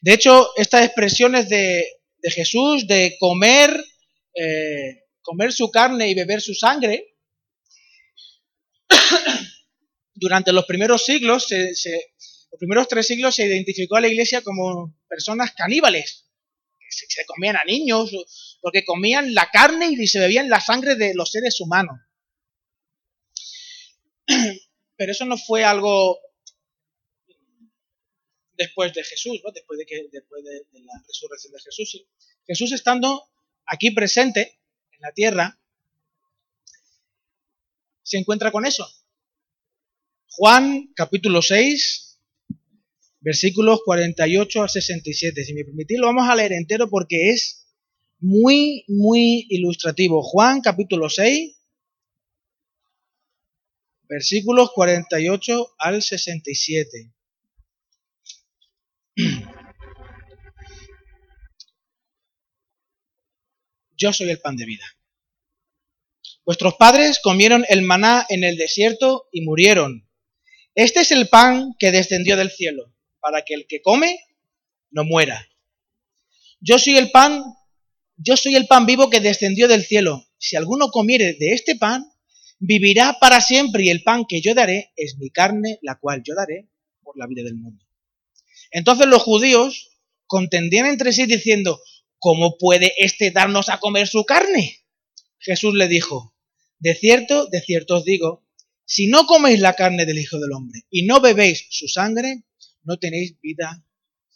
De 0.00 0.14
hecho, 0.14 0.50
estas 0.56 0.84
expresiones 0.84 1.48
de, 1.48 1.84
Jesús 2.22 2.86
de 2.86 3.16
comer, 3.18 3.70
eh, 4.34 5.07
comer 5.28 5.52
su 5.52 5.70
carne 5.70 6.08
y 6.08 6.14
beber 6.14 6.40
su 6.40 6.54
sangre, 6.54 7.14
durante 10.14 10.54
los 10.54 10.64
primeros 10.64 11.04
siglos, 11.04 11.48
los 11.50 12.58
primeros 12.58 12.88
tres 12.88 13.08
siglos 13.08 13.34
se 13.34 13.44
identificó 13.46 13.96
a 13.96 14.00
la 14.00 14.08
iglesia 14.08 14.40
como 14.40 14.98
personas 15.06 15.52
caníbales, 15.52 16.30
que 16.80 16.86
se, 16.90 17.26
comían 17.26 17.56
a 17.56 17.64
niños, 17.64 18.10
porque 18.62 18.86
comían 18.86 19.34
la 19.34 19.50
carne 19.50 19.90
y 19.90 20.06
se 20.06 20.18
bebían 20.18 20.48
la 20.48 20.62
sangre 20.62 20.94
de 20.94 21.12
los 21.14 21.30
seres 21.30 21.60
humanos. 21.60 22.00
Pero 24.96 25.12
eso 25.12 25.26
no 25.26 25.36
fue 25.36 25.62
algo 25.62 26.18
después 28.56 28.94
de 28.94 29.04
Jesús, 29.04 29.42
después, 29.52 29.78
de, 29.78 29.84
que, 29.84 30.08
después 30.10 30.42
de, 30.42 30.64
la 30.80 30.94
resurrección 31.06 31.52
de 31.52 31.60
Jesús. 31.60 32.06
Jesús 32.46 32.72
estando 32.72 33.28
aquí 33.66 33.90
presente 33.90 34.58
en 34.98 35.02
la 35.02 35.12
tierra, 35.12 35.60
se 38.02 38.18
encuentra 38.18 38.50
con 38.50 38.66
eso. 38.66 38.86
Juan 40.30 40.92
capítulo 40.94 41.42
6, 41.42 42.20
versículos 43.20 43.80
48 43.84 44.62
al 44.62 44.68
67. 44.68 45.44
Si 45.44 45.54
me 45.54 45.64
permitís, 45.64 45.98
lo 45.98 46.06
vamos 46.06 46.28
a 46.28 46.34
leer 46.34 46.52
entero 46.52 46.88
porque 46.88 47.30
es 47.30 47.66
muy, 48.18 48.84
muy 48.88 49.46
ilustrativo. 49.50 50.22
Juan 50.22 50.60
capítulo 50.60 51.08
6, 51.08 51.56
versículos 54.08 54.72
48 54.72 55.74
al 55.78 56.02
67. 56.02 57.12
Yo 63.98 64.12
soy 64.12 64.30
el 64.30 64.40
pan 64.40 64.56
de 64.56 64.64
vida. 64.64 64.84
Vuestros 66.44 66.74
padres 66.76 67.18
comieron 67.22 67.66
el 67.68 67.82
maná 67.82 68.24
en 68.28 68.44
el 68.44 68.56
desierto 68.56 69.28
y 69.32 69.42
murieron. 69.42 70.08
Este 70.74 71.00
es 71.00 71.10
el 71.10 71.28
pan 71.28 71.74
que 71.78 71.90
descendió 71.90 72.36
del 72.36 72.50
cielo, 72.50 72.94
para 73.20 73.42
que 73.42 73.54
el 73.54 73.66
que 73.66 73.82
come 73.82 74.20
no 74.90 75.04
muera. 75.04 75.46
Yo 76.60 76.78
soy 76.78 76.96
el 76.96 77.10
pan, 77.10 77.42
yo 78.16 78.36
soy 78.36 78.54
el 78.54 78.68
pan 78.68 78.86
vivo 78.86 79.10
que 79.10 79.20
descendió 79.20 79.66
del 79.66 79.84
cielo. 79.84 80.24
Si 80.38 80.54
alguno 80.54 80.90
comiere 80.90 81.34
de 81.34 81.52
este 81.52 81.74
pan, 81.74 82.04
vivirá 82.60 83.18
para 83.20 83.40
siempre 83.40 83.84
y 83.84 83.90
el 83.90 84.04
pan 84.04 84.24
que 84.28 84.40
yo 84.40 84.54
daré 84.54 84.92
es 84.96 85.16
mi 85.18 85.30
carne, 85.30 85.80
la 85.82 85.98
cual 85.98 86.22
yo 86.24 86.34
daré 86.36 86.68
por 87.02 87.18
la 87.18 87.26
vida 87.26 87.42
del 87.42 87.56
mundo. 87.56 87.84
Entonces 88.70 89.08
los 89.08 89.22
judíos 89.22 89.90
contendían 90.26 90.86
entre 90.86 91.12
sí 91.12 91.26
diciendo, 91.26 91.80
¿cómo 92.18 92.56
puede 92.58 92.92
éste 92.98 93.30
darnos 93.30 93.68
a 93.68 93.78
comer 93.78 94.08
su 94.08 94.24
carne? 94.24 94.84
Jesús 95.38 95.74
le 95.74 95.88
dijo, 95.88 96.34
de 96.78 96.94
cierto, 96.94 97.46
de 97.46 97.60
cierto 97.60 97.96
os 97.96 98.04
digo, 98.04 98.46
si 98.84 99.06
no 99.06 99.26
coméis 99.26 99.60
la 99.60 99.74
carne 99.74 100.06
del 100.06 100.18
Hijo 100.18 100.38
del 100.38 100.52
Hombre 100.52 100.80
y 100.90 101.04
no 101.04 101.20
bebéis 101.20 101.66
su 101.70 101.88
sangre, 101.88 102.44
no 102.84 102.98
tenéis 102.98 103.38
vida 103.40 103.84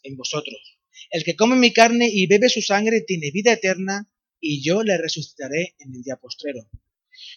en 0.02 0.16
vosotros. 0.16 0.78
El 1.10 1.24
que 1.24 1.36
come 1.36 1.56
mi 1.56 1.72
carne 1.72 2.08
y 2.12 2.26
bebe 2.26 2.48
su 2.48 2.62
sangre 2.62 3.00
tiene 3.00 3.30
vida 3.30 3.52
eterna 3.52 4.10
y 4.40 4.62
yo 4.62 4.82
le 4.82 4.98
resucitaré 4.98 5.74
en 5.78 5.94
el 5.94 6.02
día 6.02 6.16
postrero. 6.16 6.68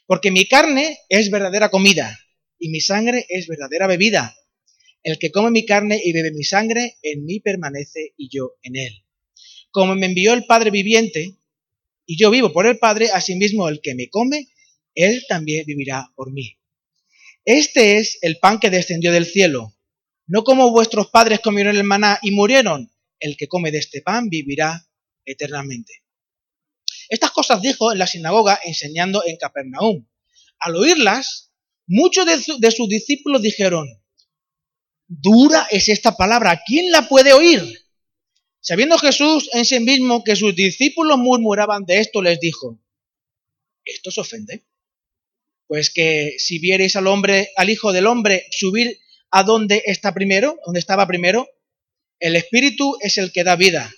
Porque 0.06 0.32
mi 0.32 0.46
carne 0.46 1.00
es 1.10 1.30
verdadera 1.30 1.70
comida 1.70 2.20
y 2.60 2.70
mi 2.70 2.82
sangre 2.82 3.26
es 3.30 3.48
verdadera 3.48 3.88
bebida. 3.88 4.36
El 5.04 5.20
que 5.20 5.32
come 5.32 5.52
mi 5.52 5.66
carne 5.66 6.02
y 6.04 6.14
bebe 6.14 6.32
mi 6.32 6.44
sangre, 6.44 6.98
en 7.02 7.26
mí 7.26 7.40
permanece 7.40 8.14
y 8.18 8.30
yo 8.30 8.56
en 8.64 8.76
él. 8.76 9.05
Como 9.76 9.94
me 9.94 10.06
envió 10.06 10.32
el 10.32 10.46
Padre 10.46 10.72
viviente, 10.72 11.36
y 12.06 12.18
yo 12.18 12.32
vivo 12.32 12.54
por 12.54 12.66
el 12.66 12.80
Padre, 12.80 13.10
asimismo 13.12 13.68
el 13.68 13.82
que 13.82 13.94
me 13.94 14.10
come, 14.10 14.48
él 14.94 15.26
también 15.28 15.66
vivirá 15.66 16.14
por 16.16 16.32
mí. 16.32 16.58
Este 17.44 17.98
es 17.98 18.18
el 18.22 18.38
pan 18.40 18.62
que 18.62 18.70
descendió 18.70 19.12
del 19.12 19.26
cielo. 19.26 19.76
No 20.28 20.46
como 20.46 20.72
vuestros 20.72 21.10
padres 21.10 21.42
comieron 21.42 21.76
el 21.76 21.84
maná 21.84 22.20
y 22.22 22.32
murieron, 22.32 22.90
el 23.20 23.36
que 23.36 23.50
come 23.50 23.70
de 23.70 23.80
este 23.80 24.02
pan 24.02 24.30
vivirá 24.30 24.88
eternamente. 25.26 26.04
Estas 27.10 27.32
cosas 27.32 27.62
dijo 27.62 27.92
en 27.92 28.00
la 28.00 28.08
sinagoga 28.08 28.58
enseñando 28.64 29.24
en 29.26 29.36
Capernaum. 29.36 30.08
Al 30.58 30.78
oírlas, 30.78 31.52
muchos 31.86 32.26
de, 32.26 32.42
de 32.60 32.72
sus 32.72 32.88
discípulos 32.88 33.42
dijeron, 33.42 33.90
Dura 35.06 35.68
es 35.70 35.90
esta 35.90 36.16
palabra, 36.16 36.62
¿quién 36.66 36.92
la 36.92 37.10
puede 37.10 37.34
oír? 37.34 37.85
Sabiendo 38.68 38.98
Jesús 38.98 39.48
en 39.54 39.64
sí 39.64 39.80
mismo 39.80 40.24
que 40.24 40.36
sus 40.36 40.56
discípulos 40.56 41.20
murmuraban 41.20 41.86
de 41.86 42.00
esto, 42.00 42.24
les 42.24 42.40
dijo, 42.40 42.82
¿esto 43.86 44.10
os 44.10 44.18
ofende? 44.18 44.66
Pues 45.68 45.92
que 45.94 46.34
si 46.40 46.58
viereis 46.58 46.96
al 46.96 47.06
hombre, 47.06 47.52
al 47.58 47.70
Hijo 47.70 47.94
del 47.94 48.08
Hombre, 48.08 48.48
subir 48.50 48.98
a 49.30 49.44
donde 49.44 49.84
está 49.86 50.16
primero, 50.16 50.58
donde 50.66 50.80
estaba 50.80 51.06
primero, 51.06 51.48
el 52.20 52.36
Espíritu 52.36 52.98
es 53.02 53.20
el 53.20 53.32
que 53.32 53.44
da 53.44 53.56
vida. 53.56 53.94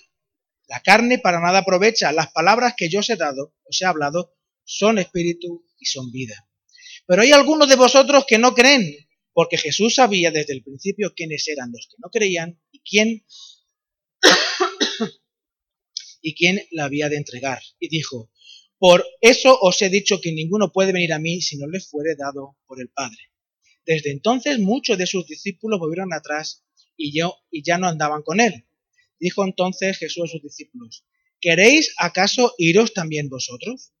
La 0.66 0.80
carne 0.80 1.18
para 1.18 1.40
nada 1.40 1.60
aprovecha. 1.60 2.12
Las 2.12 2.30
palabras 2.30 2.74
que 2.76 2.90
yo 2.90 3.00
os 3.00 3.08
he 3.08 3.16
dado, 3.16 3.54
os 3.64 3.80
he 3.80 3.86
hablado, 3.86 4.36
son 4.64 4.98
espíritu 4.98 5.64
y 5.78 5.86
son 5.86 6.12
vida. 6.12 6.46
Pero 7.06 7.22
hay 7.22 7.32
algunos 7.32 7.70
de 7.70 7.76
vosotros 7.76 8.26
que 8.26 8.36
no 8.36 8.54
creen, 8.54 8.84
porque 9.32 9.56
Jesús 9.56 9.94
sabía 9.94 10.30
desde 10.30 10.52
el 10.52 10.62
principio 10.62 11.14
quiénes 11.16 11.48
eran 11.48 11.72
los 11.72 11.88
que 11.88 11.96
no 12.02 12.10
creían 12.10 12.60
y 12.70 12.80
quién 12.80 13.24
y 16.20 16.34
quién 16.34 16.60
la 16.70 16.84
había 16.84 17.08
de 17.08 17.16
entregar. 17.16 17.60
Y 17.78 17.88
dijo, 17.88 18.30
por 18.78 19.04
eso 19.20 19.58
os 19.60 19.80
he 19.82 19.88
dicho 19.88 20.20
que 20.20 20.32
ninguno 20.32 20.72
puede 20.72 20.92
venir 20.92 21.12
a 21.12 21.18
mí 21.18 21.40
si 21.40 21.56
no 21.56 21.66
le 21.66 21.80
fuere 21.80 22.14
dado 22.16 22.56
por 22.66 22.80
el 22.80 22.88
Padre. 22.90 23.18
Desde 23.84 24.10
entonces 24.10 24.58
muchos 24.58 24.98
de 24.98 25.06
sus 25.06 25.26
discípulos 25.26 25.80
volvieron 25.80 26.12
atrás 26.12 26.64
y, 26.96 27.18
yo, 27.18 27.38
y 27.50 27.62
ya 27.64 27.78
no 27.78 27.88
andaban 27.88 28.22
con 28.22 28.40
él. 28.40 28.66
Dijo 29.18 29.44
entonces 29.44 29.98
Jesús 29.98 30.24
a 30.24 30.32
sus 30.32 30.42
discípulos, 30.42 31.04
¿queréis 31.40 31.94
acaso 31.96 32.54
iros 32.58 32.92
también 32.92 33.28
vosotros? 33.28 33.92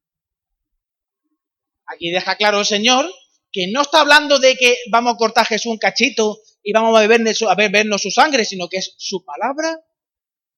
Aquí 1.86 2.10
deja 2.10 2.36
claro 2.36 2.60
el 2.60 2.66
Señor 2.66 3.10
que 3.50 3.66
no 3.68 3.82
está 3.82 4.02
hablando 4.02 4.38
de 4.38 4.56
que 4.56 4.76
vamos 4.90 5.14
a 5.14 5.16
cortar 5.16 5.42
a 5.42 5.46
Jesús 5.46 5.72
un 5.72 5.78
cachito 5.78 6.40
y 6.62 6.72
vamos 6.72 6.94
a 6.94 7.50
a 7.50 7.54
bebernos 7.54 8.02
su 8.02 8.10
sangre, 8.10 8.44
sino 8.44 8.68
que 8.68 8.76
es 8.76 8.94
su 8.98 9.24
palabra 9.24 9.80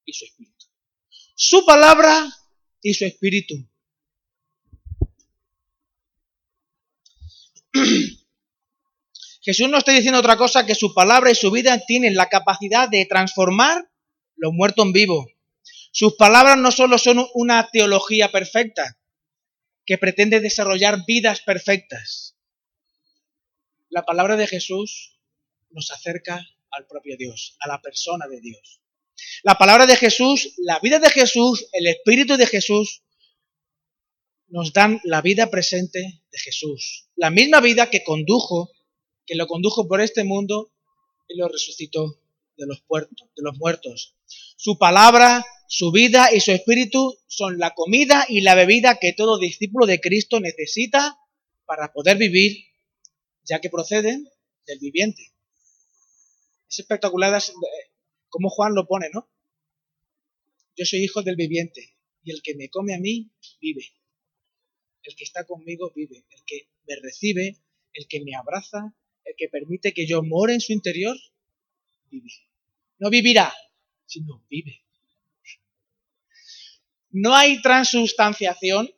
y 0.05 0.13
su 0.13 0.25
espíritu. 0.25 0.60
Su 1.43 1.65
palabra 1.65 2.31
y 2.83 2.93
su 2.93 3.03
espíritu. 3.03 3.55
Jesús 9.41 9.67
no 9.67 9.79
está 9.79 9.91
diciendo 9.91 10.19
otra 10.19 10.37
cosa 10.37 10.67
que 10.67 10.75
su 10.75 10.93
palabra 10.93 11.31
y 11.31 11.35
su 11.35 11.49
vida 11.49 11.83
tienen 11.87 12.13
la 12.13 12.29
capacidad 12.29 12.87
de 12.87 13.07
transformar 13.07 13.89
los 14.35 14.53
muertos 14.53 14.85
en 14.85 14.93
vivo. 14.93 15.31
Sus 15.91 16.13
palabras 16.13 16.59
no 16.59 16.71
solo 16.71 16.99
son 16.99 17.25
una 17.33 17.67
teología 17.71 18.31
perfecta, 18.31 18.99
que 19.87 19.97
pretende 19.97 20.41
desarrollar 20.41 21.05
vidas 21.07 21.41
perfectas, 21.41 22.35
la 23.89 24.05
palabra 24.05 24.35
de 24.35 24.45
Jesús 24.45 25.19
nos 25.71 25.89
acerca 25.89 26.39
al 26.69 26.85
propio 26.85 27.17
Dios, 27.17 27.57
a 27.61 27.67
la 27.67 27.81
persona 27.81 28.27
de 28.27 28.41
Dios. 28.41 28.80
La 29.43 29.55
palabra 29.55 29.85
de 29.85 29.95
Jesús, 29.95 30.53
la 30.57 30.79
vida 30.79 30.99
de 30.99 31.09
Jesús, 31.09 31.67
el 31.73 31.87
Espíritu 31.87 32.37
de 32.37 32.47
Jesús, 32.47 33.03
nos 34.47 34.73
dan 34.73 34.99
la 35.03 35.21
vida 35.21 35.49
presente 35.49 36.21
de 36.29 36.37
Jesús. 36.37 37.09
La 37.15 37.29
misma 37.29 37.61
vida 37.61 37.89
que 37.89 38.03
condujo, 38.03 38.69
que 39.25 39.35
lo 39.35 39.47
condujo 39.47 39.87
por 39.87 40.01
este 40.01 40.23
mundo 40.23 40.71
y 41.27 41.37
lo 41.37 41.47
resucitó 41.47 42.19
de 42.57 42.67
los, 42.67 42.81
puertos, 42.81 43.29
de 43.35 43.43
los 43.43 43.57
muertos. 43.57 44.15
Su 44.57 44.77
palabra, 44.77 45.45
su 45.67 45.91
vida 45.91 46.33
y 46.33 46.41
su 46.41 46.51
espíritu 46.51 47.17
son 47.27 47.57
la 47.57 47.73
comida 47.73 48.25
y 48.27 48.41
la 48.41 48.55
bebida 48.55 48.99
que 48.99 49.13
todo 49.13 49.39
discípulo 49.39 49.85
de 49.85 50.01
Cristo 50.01 50.39
necesita 50.39 51.17
para 51.65 51.93
poder 51.93 52.17
vivir 52.17 52.65
ya 53.43 53.59
que 53.59 53.69
proceden 53.69 54.29
del 54.67 54.79
viviente. 54.79 55.33
Es 56.69 56.79
espectacular 56.79 57.41
como 58.31 58.49
Juan 58.49 58.73
lo 58.73 58.87
pone, 58.87 59.09
¿no? 59.13 59.29
Yo 60.75 60.85
soy 60.85 61.03
hijo 61.03 61.21
del 61.21 61.35
viviente 61.35 61.95
y 62.23 62.31
el 62.31 62.41
que 62.41 62.55
me 62.55 62.69
come 62.69 62.95
a 62.95 62.99
mí 62.99 63.29
vive. 63.59 63.85
El 65.03 65.15
que 65.15 65.23
está 65.23 65.45
conmigo 65.45 65.91
vive. 65.95 66.25
El 66.29 66.43
que 66.45 66.69
me 66.87 66.95
recibe, 67.03 67.57
el 67.93 68.07
que 68.07 68.21
me 68.21 68.35
abraza, 68.35 68.95
el 69.25 69.35
que 69.37 69.49
permite 69.49 69.93
que 69.93 70.07
yo 70.07 70.23
more 70.23 70.53
en 70.53 70.61
su 70.61 70.71
interior, 70.71 71.15
vive. 72.09 72.31
No 72.99 73.09
vivirá, 73.09 73.53
sino 74.05 74.45
vive. 74.49 74.83
No 77.09 77.35
hay 77.35 77.61
transustanciación. 77.61 78.89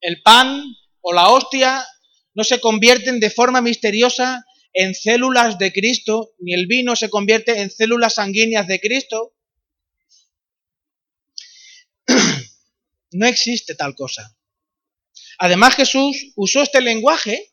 El 0.00 0.22
pan 0.22 0.62
o 1.02 1.12
la 1.12 1.28
hostia 1.28 1.84
no 2.32 2.44
se 2.44 2.60
convierten 2.60 3.20
de 3.20 3.30
forma 3.30 3.60
misteriosa 3.60 4.44
en 4.74 4.94
células 4.94 5.56
de 5.58 5.72
Cristo, 5.72 6.34
ni 6.38 6.52
el 6.52 6.66
vino 6.66 6.96
se 6.96 7.08
convierte 7.08 7.60
en 7.60 7.70
células 7.70 8.14
sanguíneas 8.14 8.66
de 8.66 8.80
Cristo. 8.80 9.32
No 13.16 13.28
existe 13.28 13.76
tal 13.76 13.94
cosa. 13.94 14.36
Además 15.38 15.76
Jesús 15.76 16.32
usó 16.34 16.62
este 16.62 16.80
lenguaje 16.80 17.52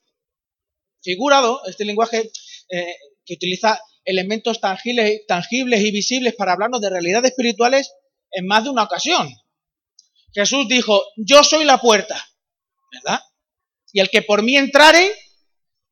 figurado, 1.03 1.61
este 1.67 1.85
lenguaje 1.85 2.31
eh, 2.69 2.95
que 3.23 3.35
utiliza 3.35 3.79
elementos 4.03 4.59
tangibles, 4.59 5.25
tangibles 5.27 5.81
y 5.81 5.91
visibles 5.91 6.33
para 6.33 6.53
hablarnos 6.53 6.81
de 6.81 6.89
realidades 6.89 7.31
espirituales 7.31 7.93
en 8.31 8.47
más 8.47 8.63
de 8.63 8.71
una 8.71 8.83
ocasión. 8.83 9.31
Jesús 10.33 10.67
dijo, 10.67 11.03
yo 11.17 11.43
soy 11.43 11.65
la 11.65 11.79
puerta, 11.79 12.15
¿verdad? 12.91 13.19
Y 13.93 13.99
el 13.99 14.09
que 14.09 14.21
por 14.21 14.43
mí 14.43 14.55
entrare, 14.55 15.11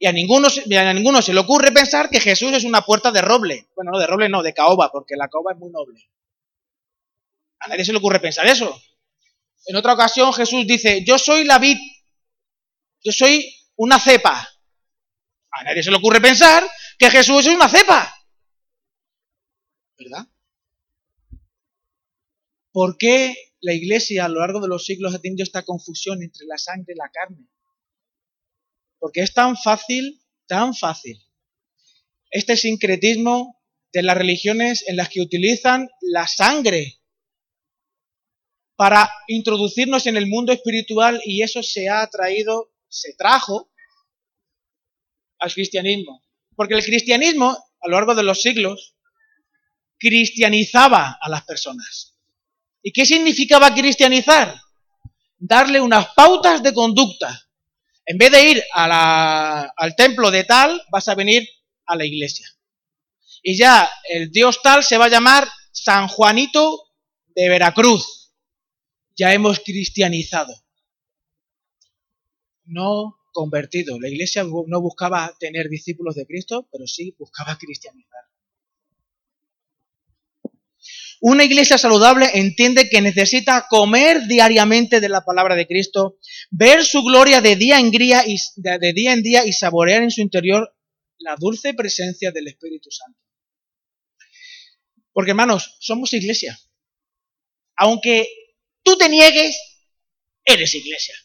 y 0.01 0.07
a 0.07 0.13
ninguno, 0.13 0.47
a 0.47 0.93
ninguno 0.93 1.21
se 1.21 1.33
le 1.33 1.41
ocurre 1.41 1.73
pensar 1.73 2.09
que 2.09 2.21
Jesús 2.21 2.53
es 2.53 2.63
una 2.63 2.83
puerta 2.83 3.11
de 3.11 3.21
roble. 3.21 3.67
Bueno, 3.75 3.91
no, 3.91 3.99
de 3.99 4.07
roble 4.07 4.29
no, 4.29 4.41
de 4.41 4.53
caoba, 4.53 4.89
porque 4.91 5.17
la 5.17 5.27
caoba 5.27 5.51
es 5.51 5.57
muy 5.57 5.69
noble. 5.71 6.09
A 7.59 7.67
nadie 7.67 7.83
se 7.83 7.91
le 7.91 7.97
ocurre 7.97 8.21
pensar 8.21 8.47
eso. 8.47 8.81
En 9.65 9.75
otra 9.75 9.93
ocasión 9.93 10.31
Jesús 10.31 10.65
dice, 10.65 11.03
yo 11.05 11.19
soy 11.19 11.43
la 11.43 11.59
vid, 11.59 11.77
yo 13.03 13.11
soy 13.11 13.53
una 13.75 13.99
cepa. 13.99 14.47
A 15.51 15.63
nadie 15.65 15.83
se 15.83 15.91
le 15.91 15.97
ocurre 15.97 16.21
pensar 16.21 16.63
que 16.97 17.11
Jesús 17.11 17.45
es 17.45 17.53
una 17.53 17.67
cepa. 17.67 18.15
¿Verdad? 19.97 20.25
¿Por 22.71 22.97
qué 22.97 23.35
la 23.59 23.73
iglesia 23.73 24.23
a 24.23 24.29
lo 24.29 24.39
largo 24.39 24.61
de 24.61 24.69
los 24.69 24.85
siglos 24.85 25.13
ha 25.13 25.19
tenido 25.19 25.43
esta 25.43 25.65
confusión 25.65 26.23
entre 26.23 26.45
la 26.45 26.57
sangre 26.57 26.93
y 26.93 26.97
la 26.97 27.09
carne? 27.11 27.49
Porque 28.99 29.21
es 29.21 29.33
tan 29.33 29.57
fácil, 29.57 30.21
tan 30.47 30.75
fácil. 30.75 31.19
Este 32.29 32.55
sincretismo 32.57 33.59
de 33.91 34.03
las 34.03 34.17
religiones 34.17 34.83
en 34.87 34.97
las 34.97 35.09
que 35.09 35.21
utilizan 35.21 35.89
la 36.01 36.27
sangre 36.27 36.99
para 38.75 39.09
introducirnos 39.27 40.05
en 40.05 40.15
el 40.15 40.27
mundo 40.27 40.53
espiritual 40.53 41.21
y 41.25 41.41
eso 41.43 41.63
se 41.63 41.89
ha 41.89 42.07
traído, 42.07 42.71
se 42.87 43.13
trajo 43.15 43.71
al 45.39 45.51
cristianismo. 45.51 46.23
Porque 46.55 46.75
el 46.75 46.83
cristianismo, 46.83 47.49
a 47.81 47.87
lo 47.87 47.97
largo 47.97 48.15
de 48.15 48.23
los 48.23 48.41
siglos, 48.41 48.95
cristianizaba 49.97 51.17
a 51.21 51.29
las 51.29 51.43
personas. 51.43 52.17
¿Y 52.81 52.93
qué 52.93 53.05
significaba 53.05 53.73
cristianizar? 53.73 54.55
Darle 55.37 55.81
unas 55.81 56.13
pautas 56.13 56.63
de 56.63 56.73
conducta. 56.73 57.48
En 58.09 58.17
vez 58.17 58.31
de 58.31 58.43
ir 58.43 58.63
al 58.73 59.95
templo 59.95 60.31
de 60.31 60.43
tal, 60.43 60.81
vas 60.91 61.07
a 61.07 61.13
venir 61.13 61.47
a 61.85 61.95
la 61.95 62.05
iglesia. 62.05 62.47
Y 63.43 63.55
ya 63.55 63.87
el 64.09 64.31
dios 64.31 64.63
tal 64.63 64.83
se 64.83 64.97
va 64.97 65.05
a 65.05 65.09
llamar 65.09 65.47
San 65.71 66.07
Juanito 66.07 66.89
de 67.27 67.49
Veracruz. 67.49 68.33
Ya 69.15 69.31
hemos 69.31 69.59
cristianizado. 69.59 70.51
No 72.63 73.19
convertido. 73.31 73.99
La 73.99 74.09
iglesia 74.09 74.43
no 74.43 74.81
buscaba 74.81 75.31
tener 75.39 75.69
discípulos 75.69 76.15
de 76.15 76.25
Cristo, 76.25 76.67
pero 76.71 76.87
sí 76.87 77.15
buscaba 77.19 77.59
cristianizar. 77.59 78.23
Una 81.21 81.43
iglesia 81.43 81.77
saludable 81.77 82.29
entiende 82.33 82.89
que 82.89 83.01
necesita 83.01 83.67
comer 83.69 84.25
diariamente 84.27 85.01
de 85.01 85.09
la 85.09 85.25
palabra 85.25 85.55
de 85.55 85.67
Cristo, 85.67 86.17
ver 86.49 86.85
su 86.85 87.03
gloria 87.03 87.41
de 87.41 87.57
día 87.57 87.77
en 87.79 87.91
día 87.91 88.23
y, 88.25 88.37
de 88.55 88.93
día, 88.93 89.11
en 89.11 89.21
día 89.21 89.45
y 89.45 89.51
saborear 89.51 90.01
en 90.01 90.11
su 90.11 90.21
interior 90.21 90.73
la 91.17 91.35
dulce 91.35 91.73
presencia 91.73 92.31
del 92.31 92.47
Espíritu 92.47 92.89
Santo. 92.89 93.19
Porque 95.11 95.31
hermanos, 95.31 95.75
somos 95.81 96.13
iglesia. 96.13 96.57
Aunque 97.75 98.27
tú 98.81 98.97
te 98.97 99.09
niegues, 99.09 99.59
eres 100.45 100.73
iglesia. 100.73 101.15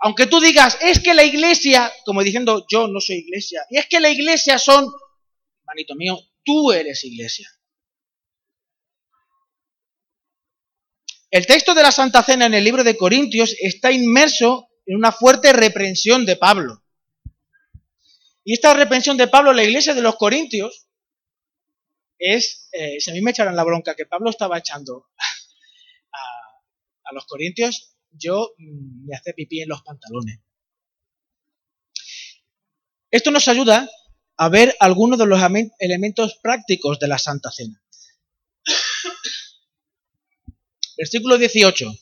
Aunque 0.00 0.26
tú 0.26 0.40
digas, 0.40 0.78
es 0.80 1.00
que 1.00 1.12
la 1.12 1.24
iglesia, 1.24 1.92
como 2.06 2.22
diciendo, 2.22 2.66
yo 2.70 2.88
no 2.88 3.00
soy 3.00 3.16
iglesia, 3.16 3.62
y 3.70 3.78
es 3.78 3.86
que 3.86 4.00
la 4.00 4.10
iglesia 4.10 4.58
son, 4.58 4.86
hermanito 5.60 5.94
mío, 5.94 6.18
tú 6.42 6.72
eres 6.72 7.04
iglesia. 7.04 7.50
El 11.36 11.46
texto 11.46 11.74
de 11.74 11.82
la 11.82 11.92
Santa 11.92 12.22
Cena 12.22 12.46
en 12.46 12.54
el 12.54 12.64
libro 12.64 12.82
de 12.82 12.96
Corintios 12.96 13.54
está 13.60 13.92
inmerso 13.92 14.70
en 14.86 14.96
una 14.96 15.12
fuerte 15.12 15.52
reprensión 15.52 16.24
de 16.24 16.36
Pablo. 16.36 16.82
Y 18.42 18.54
esta 18.54 18.72
reprensión 18.72 19.18
de 19.18 19.28
Pablo 19.28 19.50
a 19.50 19.52
la 19.52 19.62
iglesia 19.62 19.92
de 19.92 20.00
los 20.00 20.16
Corintios 20.16 20.88
es, 22.16 22.70
eh, 22.72 22.98
si 23.00 23.10
a 23.10 23.12
mí 23.12 23.20
me 23.20 23.32
echaran 23.32 23.54
la 23.54 23.64
bronca 23.64 23.94
que 23.94 24.06
Pablo 24.06 24.30
estaba 24.30 24.56
echando 24.56 25.08
a, 27.04 27.12
los 27.12 27.26
Corintios, 27.26 27.98
yo 28.12 28.54
mm, 28.56 29.06
me 29.06 29.14
hace 29.14 29.34
pipí 29.34 29.60
en 29.60 29.68
los 29.68 29.82
pantalones. 29.82 30.40
Esto 33.10 33.30
nos 33.30 33.46
ayuda 33.48 33.90
a 34.38 34.48
ver 34.48 34.74
algunos 34.80 35.18
de 35.18 35.26
los 35.26 35.42
elementos 35.80 36.38
prácticos 36.42 36.98
de 36.98 37.08
la 37.08 37.18
Santa 37.18 37.50
Cena. 37.52 37.82
Versículo 40.96 41.38
18. 41.38 41.92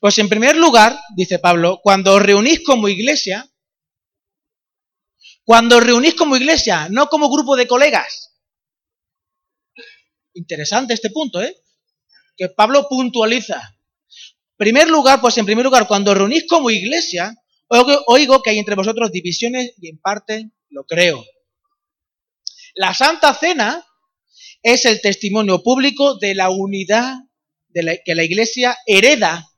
Pues 0.00 0.18
en 0.18 0.28
primer 0.28 0.56
lugar, 0.56 0.98
dice 1.14 1.38
Pablo, 1.38 1.80
cuando 1.82 2.14
os 2.14 2.22
reunís 2.22 2.62
como 2.64 2.88
iglesia, 2.88 3.50
cuando 5.44 5.76
os 5.76 5.84
reunís 5.84 6.14
como 6.14 6.36
iglesia, 6.36 6.88
no 6.90 7.06
como 7.08 7.30
grupo 7.30 7.56
de 7.56 7.66
colegas. 7.66 8.34
Interesante 10.34 10.92
este 10.92 11.10
punto, 11.10 11.40
¿eh? 11.40 11.56
Que 12.36 12.48
Pablo 12.48 12.88
puntualiza. 12.88 13.78
Primer 14.56 14.88
lugar, 14.88 15.20
pues 15.20 15.38
en 15.38 15.46
primer 15.46 15.64
lugar, 15.64 15.86
cuando 15.86 16.10
os 16.10 16.18
reunís 16.18 16.46
como 16.46 16.70
iglesia, 16.70 17.34
oigo 17.68 18.42
que 18.42 18.50
hay 18.50 18.58
entre 18.58 18.74
vosotros 18.74 19.10
divisiones 19.12 19.72
y 19.80 19.88
en 19.88 19.98
parte 19.98 20.50
lo 20.68 20.84
creo. 20.84 21.24
La 22.74 22.92
Santa 22.92 23.32
Cena 23.32 23.86
es 24.62 24.84
el 24.84 25.00
testimonio 25.00 25.62
público 25.62 26.16
de 26.16 26.34
la 26.34 26.50
unidad 26.50 27.16
que 28.04 28.14
la 28.14 28.24
iglesia 28.24 28.76
hereda 28.86 29.48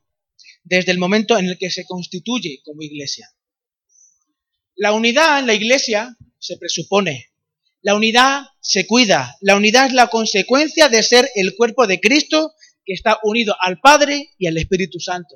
desde 0.63 0.91
el 0.91 0.97
momento 0.97 1.37
en 1.37 1.45
el 1.45 1.57
que 1.57 1.69
se 1.69 1.85
constituye 1.85 2.61
como 2.63 2.81
iglesia. 2.81 3.29
La 4.75 4.93
unidad 4.93 5.39
en 5.39 5.47
la 5.47 5.53
iglesia 5.53 6.15
se 6.37 6.57
presupone, 6.57 7.31
la 7.81 7.95
unidad 7.95 8.43
se 8.61 8.85
cuida, 8.85 9.35
la 9.41 9.55
unidad 9.55 9.87
es 9.87 9.93
la 9.93 10.07
consecuencia 10.07 10.89
de 10.89 11.03
ser 11.03 11.29
el 11.35 11.55
cuerpo 11.55 11.87
de 11.87 11.99
Cristo 11.99 12.53
que 12.85 12.93
está 12.93 13.19
unido 13.23 13.55
al 13.59 13.79
Padre 13.79 14.29
y 14.37 14.47
al 14.47 14.57
Espíritu 14.57 14.99
Santo. 14.99 15.35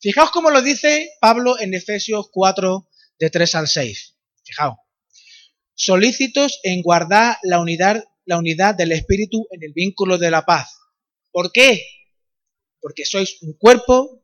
Fijaos 0.00 0.30
cómo 0.30 0.50
lo 0.50 0.62
dice 0.62 1.10
Pablo 1.20 1.58
en 1.58 1.74
Efesios 1.74 2.28
4, 2.30 2.88
de 3.18 3.30
3 3.30 3.54
al 3.54 3.68
6. 3.68 4.14
Fijaos. 4.44 4.76
Solícitos 5.74 6.60
en 6.62 6.82
guardar 6.82 7.38
la 7.42 7.60
unidad, 7.60 8.04
la 8.24 8.38
unidad 8.38 8.74
del 8.74 8.92
Espíritu 8.92 9.46
en 9.50 9.62
el 9.62 9.72
vínculo 9.72 10.18
de 10.18 10.30
la 10.30 10.44
paz. 10.44 10.76
¿Por 11.32 11.52
qué? 11.52 11.82
Porque 12.80 13.04
sois 13.04 13.38
un 13.42 13.54
cuerpo, 13.54 14.22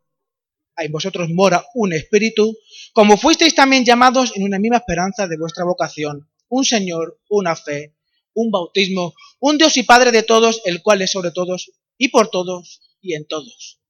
en 0.76 0.92
vosotros 0.92 1.28
mora 1.30 1.64
un 1.74 1.92
espíritu, 1.92 2.56
como 2.92 3.16
fuisteis 3.16 3.54
también 3.54 3.84
llamados 3.84 4.32
en 4.36 4.44
una 4.44 4.58
misma 4.58 4.78
esperanza 4.78 5.26
de 5.26 5.36
vuestra 5.36 5.64
vocación, 5.64 6.30
un 6.48 6.64
Señor, 6.64 7.20
una 7.28 7.56
fe, 7.56 7.94
un 8.34 8.50
bautismo, 8.50 9.14
un 9.40 9.58
Dios 9.58 9.76
y 9.76 9.82
Padre 9.82 10.12
de 10.12 10.22
todos, 10.22 10.62
el 10.64 10.82
cual 10.82 11.02
es 11.02 11.10
sobre 11.10 11.30
todos 11.30 11.72
y 11.98 12.08
por 12.08 12.30
todos 12.30 12.80
y 13.00 13.14
en 13.14 13.26
todos. 13.26 13.80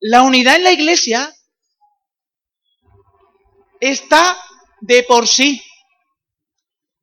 La 0.00 0.22
unidad 0.22 0.56
en 0.56 0.64
la 0.64 0.72
iglesia 0.72 1.34
está 3.80 4.36
de 4.80 5.02
por 5.02 5.26
sí. 5.26 5.62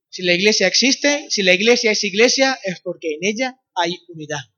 Si 0.10 0.22
la 0.22 0.34
iglesia 0.34 0.68
existe, 0.68 1.26
si 1.30 1.42
la 1.42 1.54
iglesia 1.54 1.92
es 1.92 2.04
iglesia, 2.04 2.60
es 2.64 2.82
porque 2.82 3.16
en 3.16 3.20
ella 3.24 3.60
hay 3.76 3.98
unidad. 4.10 4.53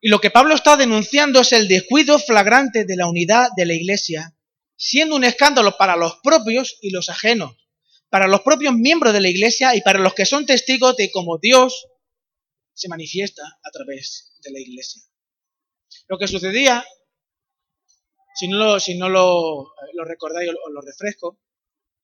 Y 0.00 0.08
lo 0.08 0.20
que 0.20 0.30
Pablo 0.30 0.54
está 0.54 0.76
denunciando 0.76 1.40
es 1.40 1.52
el 1.52 1.68
descuido 1.68 2.18
flagrante 2.18 2.84
de 2.84 2.96
la 2.96 3.06
unidad 3.06 3.48
de 3.56 3.66
la 3.66 3.74
iglesia, 3.74 4.34
siendo 4.76 5.14
un 5.14 5.24
escándalo 5.24 5.76
para 5.76 5.96
los 5.96 6.16
propios 6.22 6.78
y 6.80 6.90
los 6.90 7.10
ajenos, 7.10 7.56
para 8.08 8.26
los 8.26 8.40
propios 8.40 8.74
miembros 8.74 9.12
de 9.12 9.20
la 9.20 9.28
iglesia 9.28 9.74
y 9.74 9.82
para 9.82 9.98
los 9.98 10.14
que 10.14 10.24
son 10.24 10.46
testigos 10.46 10.96
de 10.96 11.10
cómo 11.10 11.38
Dios 11.38 11.86
se 12.72 12.88
manifiesta 12.88 13.42
a 13.62 13.70
través 13.70 14.32
de 14.42 14.52
la 14.52 14.58
iglesia. 14.58 15.02
Lo 16.08 16.18
que 16.18 16.26
sucedía, 16.26 16.84
si 18.34 18.48
no 18.48 18.56
lo, 18.56 18.80
si 18.80 18.96
no 18.96 19.10
lo, 19.10 19.74
recordáis 20.04 20.50
o 20.50 20.70
lo 20.70 20.80
refresco, 20.80 21.38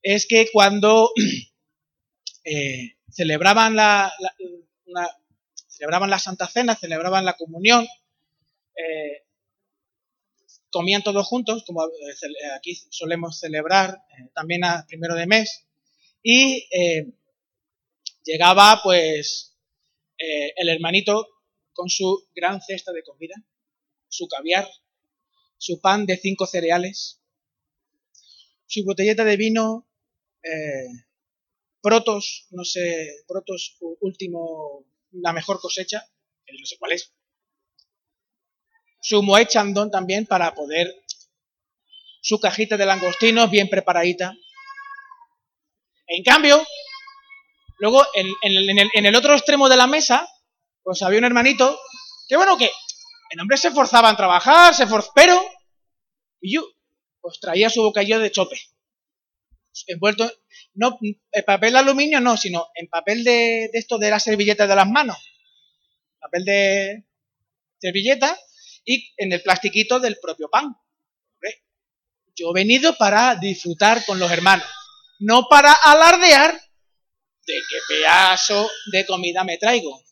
es 0.02 0.26
que 0.26 0.48
cuando 0.52 1.10
eh, 2.44 2.98
celebraban 3.10 3.74
la, 3.74 4.12
celebraban 5.76 6.10
la 6.10 6.18
Santa 6.18 6.46
Cena, 6.48 6.74
celebraban 6.74 7.24
la 7.24 7.36
comunión, 7.36 7.86
eh, 8.76 9.24
comían 10.70 11.02
todos 11.02 11.26
juntos, 11.26 11.64
como 11.66 11.84
eh, 11.84 11.90
aquí 12.56 12.74
solemos 12.90 13.38
celebrar 13.38 13.90
eh, 14.18 14.30
también 14.34 14.64
a 14.64 14.86
primero 14.86 15.14
de 15.14 15.26
mes, 15.26 15.66
y 16.22 16.66
llegaba 18.24 18.80
pues 18.82 19.54
el 20.18 20.68
hermanito 20.68 21.28
con 21.72 21.88
su 21.88 22.28
gran 22.34 22.60
cesta 22.60 22.92
de 22.92 23.04
comida, 23.04 23.36
su 24.08 24.26
caviar, 24.26 24.68
su 25.56 25.80
pan 25.80 26.04
de 26.04 26.16
cinco 26.16 26.46
cereales, 26.46 27.20
su 28.66 28.84
botelleta 28.84 29.24
de 29.24 29.36
vino, 29.36 29.86
eh, 30.42 31.04
Protos, 31.80 32.48
no 32.50 32.64
sé, 32.64 33.24
Protos 33.28 33.76
último, 34.00 34.84
la 35.22 35.32
mejor 35.32 35.60
cosecha, 35.60 36.04
no 36.58 36.66
sé 36.66 36.76
cuál 36.78 36.92
es. 36.92 37.12
Su 39.00 39.22
Moet 39.22 39.48
Chandon 39.48 39.90
también 39.90 40.26
para 40.26 40.54
poder, 40.54 40.92
su 42.20 42.40
cajita 42.40 42.76
de 42.76 42.86
langostinos 42.86 43.50
bien 43.50 43.68
preparadita. 43.68 44.34
En 46.08 46.22
cambio, 46.22 46.64
luego 47.78 48.04
en, 48.14 48.26
el, 48.42 48.90
en 48.92 49.06
el 49.06 49.14
otro 49.14 49.34
extremo 49.34 49.68
de 49.68 49.76
la 49.76 49.86
mesa, 49.86 50.28
pues 50.82 51.02
había 51.02 51.18
un 51.18 51.24
hermanito 51.24 51.78
que 52.28 52.36
bueno 52.36 52.56
que 52.56 52.70
el 53.30 53.40
hombre 53.40 53.56
se 53.56 53.68
esforzaba 53.68 54.10
en 54.10 54.16
trabajar, 54.16 54.74
se 54.74 54.84
esforzaba, 54.84 55.12
pero 55.14 55.42
y 56.40 56.54
yo 56.54 56.62
pues 57.20 57.40
traía 57.40 57.70
su 57.70 57.82
bocadillo 57.82 58.20
de 58.20 58.30
chope. 58.30 58.56
Envuelto, 59.86 60.30
no, 60.74 60.98
en 61.00 61.44
papel 61.44 61.72
de 61.72 61.78
aluminio 61.78 62.20
no, 62.20 62.36
sino 62.36 62.68
en 62.74 62.88
papel 62.88 63.24
de, 63.24 63.70
de 63.72 63.78
esto 63.78 63.98
de 63.98 64.10
las 64.10 64.24
servilletas 64.24 64.68
de 64.68 64.76
las 64.76 64.88
manos. 64.88 65.16
Papel 66.18 66.44
de 66.44 67.04
servilleta 67.78 68.38
y 68.84 69.12
en 69.16 69.32
el 69.32 69.42
plastiquito 69.42 70.00
del 70.00 70.18
propio 70.20 70.48
pan. 70.48 70.76
Yo 72.38 72.50
he 72.50 72.54
venido 72.54 72.96
para 72.98 73.34
disfrutar 73.36 74.04
con 74.04 74.18
los 74.18 74.30
hermanos, 74.30 74.66
no 75.20 75.46
para 75.48 75.72
alardear 75.72 76.52
de 76.52 77.54
qué 77.54 77.76
pedazo 77.88 78.68
de 78.92 79.06
comida 79.06 79.42
me 79.42 79.56
traigo. 79.56 80.04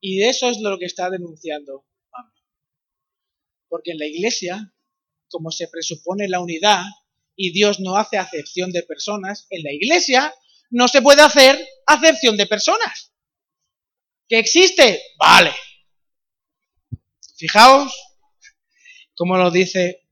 Y 0.00 0.18
de 0.18 0.30
eso 0.30 0.48
es 0.48 0.58
lo 0.60 0.78
que 0.78 0.86
está 0.86 1.10
denunciando 1.10 1.84
Pablo. 2.08 2.32
Porque 3.68 3.90
en 3.90 3.98
la 3.98 4.06
iglesia, 4.06 4.72
como 5.28 5.50
se 5.50 5.68
presupone 5.68 6.28
la 6.28 6.40
unidad 6.40 6.82
y 7.40 7.52
Dios 7.52 7.78
no 7.78 7.96
hace 7.96 8.18
acepción 8.18 8.72
de 8.72 8.82
personas, 8.82 9.46
en 9.50 9.62
la 9.62 9.72
iglesia 9.72 10.34
no 10.70 10.88
se 10.88 11.00
puede 11.00 11.22
hacer 11.22 11.56
acepción 11.86 12.36
de 12.36 12.48
personas. 12.48 13.12
¿Que 14.28 14.40
existe? 14.40 15.00
Vale. 15.16 15.52
Fijaos 17.36 17.94
cómo 19.14 19.38
lo 19.38 19.52
dice 19.52 20.02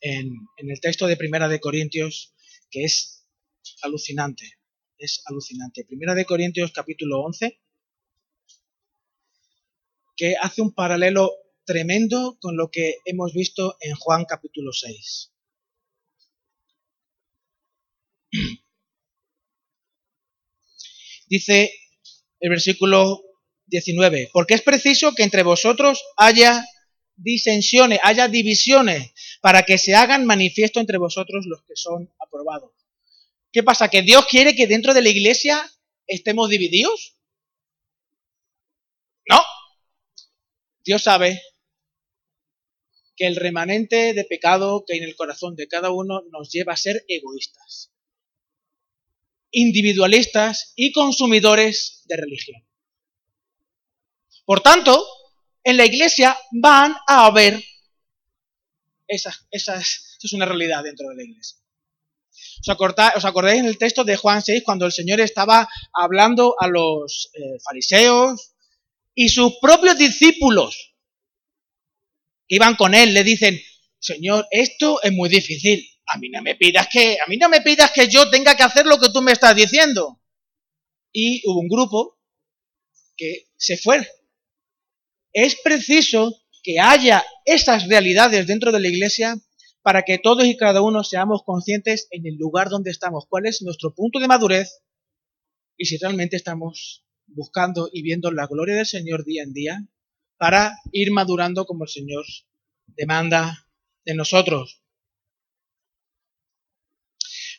en, 0.00 0.32
en, 0.56 0.70
el 0.70 0.80
texto 0.80 1.06
de 1.06 1.16
Primera 1.16 1.46
de 1.46 1.60
Corintios, 1.60 2.34
que 2.68 2.82
es 2.82 3.24
alucinante. 3.82 4.58
Es 4.98 5.22
alucinante. 5.26 5.84
Primera 5.84 6.16
de 6.16 6.24
Corintios 6.24 6.72
capítulo 6.72 7.20
11, 7.20 7.60
que 10.16 10.34
hace 10.40 10.60
un 10.60 10.74
paralelo 10.74 11.30
tremendo 11.64 12.36
con 12.40 12.56
lo 12.56 12.68
que 12.68 12.96
hemos 13.04 13.32
visto 13.32 13.76
en 13.80 13.94
Juan 13.94 14.24
capítulo 14.24 14.72
6. 14.72 15.31
Dice 21.26 21.72
el 22.40 22.50
versículo 22.50 23.22
19, 23.66 24.30
porque 24.32 24.54
es 24.54 24.62
preciso 24.62 25.14
que 25.14 25.22
entre 25.22 25.42
vosotros 25.42 26.04
haya 26.16 26.66
disensiones, 27.16 28.00
haya 28.02 28.28
divisiones, 28.28 29.12
para 29.40 29.62
que 29.62 29.78
se 29.78 29.94
hagan 29.94 30.26
manifiesto 30.26 30.80
entre 30.80 30.98
vosotros 30.98 31.46
los 31.46 31.62
que 31.62 31.76
son 31.76 32.12
aprobados. 32.18 32.72
¿Qué 33.52 33.62
pasa? 33.62 33.88
¿Que 33.88 34.02
Dios 34.02 34.26
quiere 34.26 34.54
que 34.54 34.66
dentro 34.66 34.94
de 34.94 35.02
la 35.02 35.10
iglesia 35.10 35.70
estemos 36.06 36.48
divididos? 36.48 37.16
No, 39.28 39.40
Dios 40.84 41.02
sabe 41.02 41.40
que 43.16 43.26
el 43.26 43.36
remanente 43.36 44.14
de 44.14 44.24
pecado 44.24 44.84
que 44.86 44.94
hay 44.94 44.98
en 45.00 45.04
el 45.04 45.16
corazón 45.16 45.54
de 45.54 45.68
cada 45.68 45.90
uno 45.90 46.22
nos 46.30 46.50
lleva 46.50 46.72
a 46.72 46.76
ser 46.76 47.04
egoístas, 47.08 47.91
individualistas 49.52 50.72
y 50.74 50.92
consumidores 50.92 52.02
de 52.06 52.16
religión. 52.16 52.62
Por 54.44 54.60
tanto, 54.60 55.06
en 55.62 55.76
la 55.76 55.86
iglesia 55.86 56.36
van 56.50 56.96
a 57.06 57.26
haber 57.26 57.62
esas, 59.06 59.46
esas, 59.50 60.18
es 60.20 60.32
una 60.32 60.46
realidad 60.46 60.82
dentro 60.82 61.08
de 61.08 61.16
la 61.16 61.22
iglesia. 61.22 61.58
¿Os, 62.60 63.24
acordáis, 63.24 63.60
en 63.60 63.66
el 63.66 63.78
texto 63.78 64.04
de 64.04 64.16
Juan 64.16 64.42
6 64.42 64.62
cuando 64.64 64.86
el 64.86 64.92
Señor 64.92 65.20
estaba 65.20 65.68
hablando 65.92 66.56
a 66.58 66.66
los 66.68 67.30
eh, 67.34 67.58
fariseos, 67.62 68.54
y 69.14 69.28
sus 69.28 69.58
propios 69.60 69.98
discípulos 69.98 70.94
que 72.48 72.56
iban 72.56 72.76
con 72.76 72.94
él 72.94 73.12
le 73.12 73.24
dicen, 73.24 73.60
Señor, 73.98 74.46
esto 74.50 75.02
es 75.02 75.12
muy 75.12 75.28
difícil. 75.28 75.86
A 76.06 76.18
mí 76.18 76.28
no 76.28 76.42
me 76.42 76.56
pidas 76.56 76.88
que, 76.90 77.18
a 77.24 77.28
mí 77.28 77.36
no 77.36 77.48
me 77.48 77.60
pidas 77.60 77.90
que 77.92 78.08
yo 78.08 78.28
tenga 78.30 78.56
que 78.56 78.62
hacer 78.62 78.86
lo 78.86 78.98
que 78.98 79.10
tú 79.10 79.22
me 79.22 79.32
estás 79.32 79.54
diciendo. 79.54 80.20
Y 81.12 81.42
hubo 81.46 81.60
un 81.60 81.68
grupo 81.68 82.18
que 83.16 83.46
se 83.56 83.76
fue. 83.76 84.06
Es 85.32 85.56
preciso 85.62 86.42
que 86.62 86.78
haya 86.78 87.24
esas 87.44 87.88
realidades 87.88 88.46
dentro 88.46 88.72
de 88.72 88.80
la 88.80 88.88
iglesia 88.88 89.36
para 89.82 90.02
que 90.02 90.18
todos 90.18 90.44
y 90.44 90.56
cada 90.56 90.80
uno 90.80 91.02
seamos 91.02 91.42
conscientes 91.44 92.06
en 92.10 92.26
el 92.26 92.36
lugar 92.36 92.68
donde 92.68 92.90
estamos, 92.90 93.26
cuál 93.28 93.46
es 93.46 93.62
nuestro 93.62 93.94
punto 93.94 94.20
de 94.20 94.28
madurez 94.28 94.82
y 95.76 95.86
si 95.86 95.98
realmente 95.98 96.36
estamos 96.36 97.04
buscando 97.26 97.88
y 97.92 98.02
viendo 98.02 98.30
la 98.30 98.46
gloria 98.46 98.76
del 98.76 98.86
Señor 98.86 99.24
día 99.24 99.42
en 99.42 99.52
día 99.52 99.88
para 100.36 100.78
ir 100.92 101.12
madurando 101.12 101.64
como 101.64 101.84
el 101.84 101.90
Señor 101.90 102.24
demanda 102.86 103.66
de 104.04 104.14
nosotros. 104.14 104.81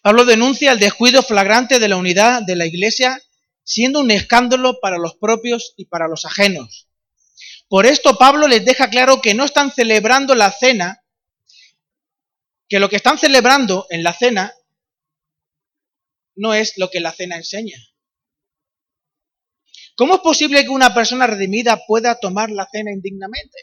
Pablo 0.04 0.26
denuncia 0.26 0.74
el 0.74 0.80
descuido 0.80 1.24
flagrante 1.24 1.80
de 1.80 1.88
la 1.88 1.96
unidad 1.96 2.42
de 2.42 2.58
la 2.58 2.66
Iglesia, 2.66 3.22
siendo 3.64 4.02
un 4.02 4.12
escándalo 4.12 4.82
para 4.82 4.98
los 4.98 5.16
propios 5.16 5.74
y 5.78 5.86
para 5.86 6.10
los 6.10 6.26
ajenos. 6.26 6.90
Por 7.70 7.86
esto 7.86 8.18
Pablo 8.18 8.50
les 8.50 8.66
deja 8.66 8.90
claro 8.90 9.22
que 9.22 9.34
no 9.34 9.46
están 9.46 9.72
celebrando 9.72 10.36
la 10.36 10.52
cena, 10.52 11.06
que 12.68 12.82
lo 12.82 12.90
que 12.90 12.98
están 12.98 13.18
celebrando 13.18 13.88
en 13.90 14.04
la 14.04 14.12
cena 14.12 14.54
no 16.36 16.54
es 16.54 16.78
lo 16.78 16.90
que 16.90 17.00
la 17.00 17.14
cena 17.14 17.38
enseña. 17.38 17.78
¿Cómo 19.96 20.16
es 20.16 20.20
posible 20.20 20.64
que 20.64 20.70
una 20.70 20.94
persona 20.94 21.28
redimida 21.28 21.80
pueda 21.88 22.20
tomar 22.20 22.52
la 22.52 22.68
cena 22.70 22.92
indignamente? 22.92 23.58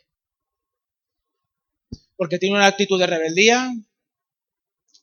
Porque 2.16 2.38
tiene 2.38 2.56
una 2.56 2.66
actitud 2.66 2.98
de 2.98 3.06
rebeldía 3.08 3.70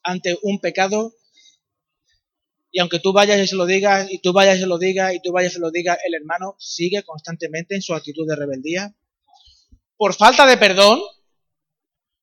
ante 0.01 0.35
un 0.41 0.59
pecado 0.59 1.13
y 2.71 2.79
aunque 2.79 2.99
tú 2.99 3.13
vayas 3.13 3.39
y 3.39 3.47
se 3.47 3.55
lo 3.55 3.65
digas, 3.65 4.07
y 4.11 4.19
tú 4.19 4.33
vayas 4.33 4.57
y 4.57 4.61
se 4.61 4.67
lo 4.67 4.77
digas, 4.77 5.13
y 5.13 5.21
tú 5.21 5.31
vayas 5.31 5.51
y 5.51 5.55
se 5.55 5.61
lo 5.61 5.71
digas, 5.71 5.97
el 6.05 6.13
hermano 6.13 6.55
sigue 6.59 7.03
constantemente 7.03 7.75
en 7.75 7.81
su 7.81 7.93
actitud 7.93 8.27
de 8.27 8.35
rebeldía. 8.35 8.95
Por 9.95 10.13
falta 10.13 10.45
de 10.45 10.57
perdón, 10.57 10.99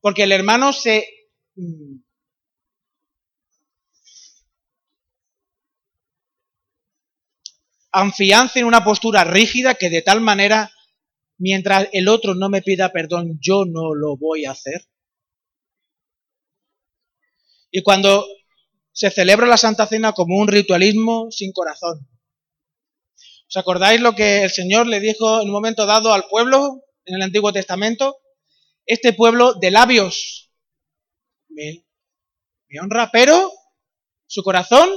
porque 0.00 0.24
el 0.24 0.32
hermano 0.32 0.72
se 0.72 1.06
mm, 1.56 1.96
anfiance 7.92 8.60
en 8.60 8.66
una 8.66 8.84
postura 8.84 9.24
rígida 9.24 9.74
que 9.76 9.88
de 9.88 10.02
tal 10.02 10.20
manera, 10.20 10.70
mientras 11.38 11.88
el 11.92 12.08
otro 12.08 12.34
no 12.34 12.48
me 12.48 12.62
pida 12.62 12.92
perdón, 12.92 13.38
yo 13.40 13.64
no 13.64 13.94
lo 13.94 14.16
voy 14.16 14.44
a 14.44 14.50
hacer. 14.50 14.86
Y 17.70 17.82
cuando 17.82 18.24
se 18.94 19.10
celebra 19.10 19.48
la 19.48 19.56
Santa 19.56 19.86
Cena 19.86 20.12
como 20.12 20.38
un 20.38 20.46
ritualismo 20.46 21.30
sin 21.30 21.52
corazón. 21.52 22.08
¿Os 23.48 23.56
acordáis 23.56 24.00
lo 24.00 24.14
que 24.14 24.44
el 24.44 24.50
Señor 24.50 24.86
le 24.86 25.00
dijo 25.00 25.40
en 25.40 25.48
un 25.48 25.52
momento 25.52 25.84
dado 25.84 26.14
al 26.14 26.28
pueblo 26.28 26.84
en 27.04 27.16
el 27.16 27.22
Antiguo 27.22 27.52
Testamento? 27.52 28.16
Este 28.86 29.12
pueblo 29.12 29.54
de 29.54 29.72
labios 29.72 30.52
me, 31.48 31.84
me 32.68 32.80
honra, 32.80 33.10
pero 33.12 33.52
su 34.26 34.42
corazón 34.44 34.88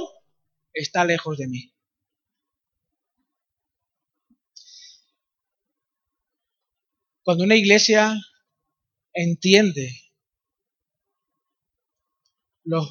está 0.72 1.04
lejos 1.04 1.36
de 1.36 1.48
mí. 1.48 1.74
Cuando 7.24 7.44
una 7.44 7.56
iglesia 7.56 8.16
entiende 9.12 10.07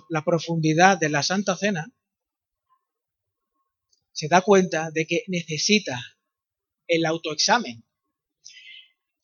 la 0.10 0.24
profundidad 0.24 0.98
de 0.98 1.10
la 1.10 1.24
Santa 1.24 1.56
Cena, 1.56 1.92
se 4.12 4.28
da 4.28 4.42
cuenta 4.42 4.90
de 4.92 5.06
que 5.06 5.24
necesita 5.28 6.00
el 6.88 7.06
autoexamen. 7.06 7.84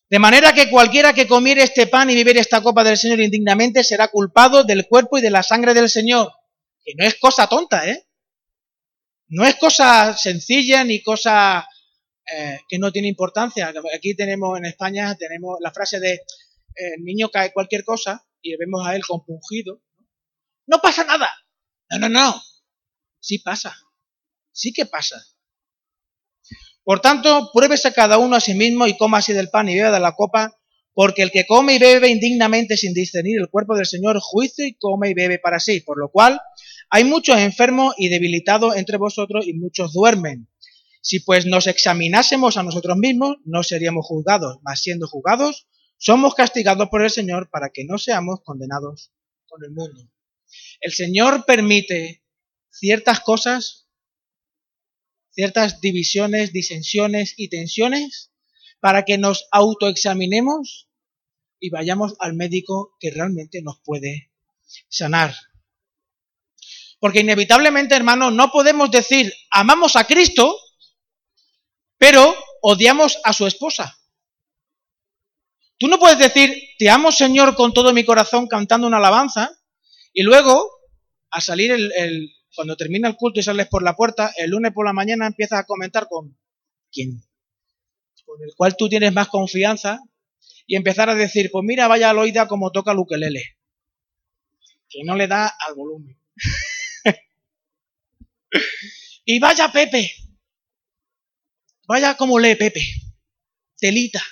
De 0.10 0.20
manera 0.20 0.54
que 0.54 0.70
cualquiera 0.70 1.14
que 1.14 1.28
comiere 1.28 1.64
este 1.64 1.88
pan 1.88 2.10
y 2.10 2.16
bebiere 2.16 2.40
esta 2.40 2.62
copa 2.62 2.84
del 2.84 2.98
Señor 2.98 3.20
indignamente 3.20 3.84
será 3.84 4.10
culpado 4.10 4.64
del 4.64 4.88
cuerpo 4.88 5.18
y 5.18 5.22
de 5.22 5.32
la 5.32 5.42
sangre 5.42 5.74
del 5.74 5.90
Señor. 5.90 6.32
Que 6.86 6.94
no 6.96 7.06
es 7.06 7.16
cosa 7.16 7.48
tonta, 7.48 7.90
¿eh? 7.90 8.06
No 9.30 9.44
es 9.44 9.56
cosa 9.56 10.16
sencilla 10.16 10.84
ni 10.84 11.02
cosa 11.02 11.68
eh, 12.32 12.60
que 12.70 12.78
no 12.78 12.92
tiene 12.92 13.08
importancia. 13.08 13.74
Aquí 13.96 14.16
tenemos 14.16 14.56
en 14.60 14.66
España 14.66 15.16
tenemos 15.16 15.58
la 15.60 15.72
frase 15.72 16.00
de 16.00 16.22
el 16.76 17.04
niño 17.04 17.30
cae 17.30 17.52
cualquier 17.52 17.84
cosa 17.84 18.26
y 18.42 18.56
vemos 18.58 18.86
a 18.86 18.96
él 18.96 19.02
compungido. 19.08 19.82
No 20.68 20.80
pasa 20.80 21.04
nada. 21.04 21.30
No, 21.90 22.00
no, 22.00 22.10
no. 22.10 22.42
Sí 23.20 23.40
pasa. 23.40 23.76
Sí 24.52 24.74
que 24.74 24.86
pasa. 24.86 25.24
Por 26.84 27.00
tanto, 27.00 27.50
pruébese 27.54 27.94
cada 27.94 28.18
uno 28.18 28.36
a 28.36 28.42
sí 28.42 28.54
mismo 28.54 28.88
y 28.88 28.98
coma 28.98 29.20
así 29.20 29.34
del 29.34 29.50
pan 29.50 29.70
y 29.70 29.76
beba 29.76 29.92
de 29.92 30.00
la 30.00 30.16
copa, 30.16 30.60
porque 30.94 31.24
el 31.24 31.32
que 31.32 31.46
come 31.48 31.76
y 31.76 31.80
bebe 31.80 32.10
indignamente 32.10 32.76
sin 32.76 32.94
discernir 32.94 33.40
el 33.40 33.50
cuerpo 33.50 33.76
del 33.76 33.86
Señor, 33.86 34.20
juicio 34.20 34.66
y 34.66 34.76
come 34.76 35.10
y 35.10 35.14
bebe 35.14 35.40
para 35.40 35.60
sí. 35.60 35.80
Por 35.80 35.98
lo 35.98 36.10
cual, 36.10 36.42
hay 36.90 37.06
muchos 37.06 37.38
enfermos 37.38 37.96
y 37.98 38.10
debilitados 38.10 38.76
entre 38.76 38.98
vosotros 38.98 39.48
y 39.48 39.54
muchos 39.54 39.94
duermen. 39.94 40.50
Si 41.02 41.20
pues 41.20 41.46
nos 41.46 41.68
examinásemos 41.68 42.58
a 42.58 42.64
nosotros 42.64 42.98
mismos, 42.98 43.38
no 43.46 43.64
seríamos 43.64 44.06
juzgados, 44.06 44.60
mas 44.62 44.82
siendo 44.82 45.08
juzgados, 45.08 45.68
somos 45.98 46.36
castigados 46.36 46.90
por 46.90 47.02
el 47.02 47.10
Señor 47.10 47.50
para 47.50 47.70
que 47.70 47.86
no 47.86 47.98
seamos 47.98 48.42
condenados 48.44 49.12
con 49.48 49.64
el 49.64 49.72
mundo. 49.72 50.13
El 50.80 50.92
Señor 50.92 51.46
permite 51.46 52.24
ciertas 52.70 53.20
cosas, 53.20 53.88
ciertas 55.32 55.82
divisiones, 55.82 56.52
disensiones 56.52 57.34
y 57.38 57.50
tensiones 57.50 58.32
para 58.80 59.04
que 59.04 59.18
nos 59.18 59.48
autoexaminemos 59.52 60.90
y 61.60 61.70
vayamos 61.70 62.16
al 62.20 62.34
médico 62.34 62.96
que 63.00 63.12
realmente 63.12 63.62
nos 63.62 63.80
puede 63.80 64.32
sanar. 64.90 65.34
Porque 67.00 67.22
inevitablemente, 67.22 67.96
hermano, 67.96 68.32
no 68.32 68.52
podemos 68.52 68.92
decir 68.92 69.34
amamos 69.50 69.96
a 69.96 70.06
Cristo, 70.06 70.58
pero 71.98 72.36
odiamos 72.62 73.18
a 73.24 73.32
su 73.32 73.48
esposa. 73.48 73.98
Tú 75.78 75.88
no 75.88 76.00
puedes 76.00 76.18
decir 76.18 76.54
te 76.78 76.90
amo 76.90 77.12
Señor 77.12 77.56
con 77.56 77.74
todo 77.74 77.94
mi 77.94 78.04
corazón 78.04 78.48
cantando 78.48 78.88
una 78.88 78.98
alabanza 78.98 79.58
y 80.14 80.22
luego, 80.22 80.70
a 81.32 81.42
salir 81.42 81.72
el, 81.72 82.32
cuando 82.56 82.78
termina 82.78 83.08
el 83.08 83.16
culto 83.16 83.40
y 83.40 83.44
sales 83.44 83.68
por 83.68 83.84
la 83.84 83.96
puerta, 83.96 84.32
el 84.38 84.52
lunes 84.52 84.72
por 84.72 84.86
la 84.86 84.94
mañana 84.94 85.26
empiezas 85.26 85.60
a 85.60 85.66
comentar 85.66 86.08
con 86.08 86.38
quién, 86.92 87.24
con 88.24 88.42
el 88.44 88.54
cual 88.56 88.76
tú 88.78 88.88
tienes 88.88 89.12
más 89.12 89.28
confianza 89.28 90.00
y 90.68 90.76
empezar 90.76 91.10
a 91.10 91.16
decir, 91.16 91.50
pues 91.52 91.64
mira, 91.66 91.88
vaya 91.88 92.12
Aloida 92.12 92.48
como 92.48 92.72
toca 92.72 92.94
Luquelele, 92.94 93.58
que 94.88 95.04
no 95.04 95.16
le 95.16 95.28
da 95.28 95.48
al 95.48 95.74
volumen. 95.74 96.16
y 99.26 99.40
vaya 99.40 99.72
Pepe, 99.72 100.12
vaya 101.88 102.16
como 102.16 102.38
lee 102.38 102.56
Pepe, 102.56 102.86
telita. 103.78 104.24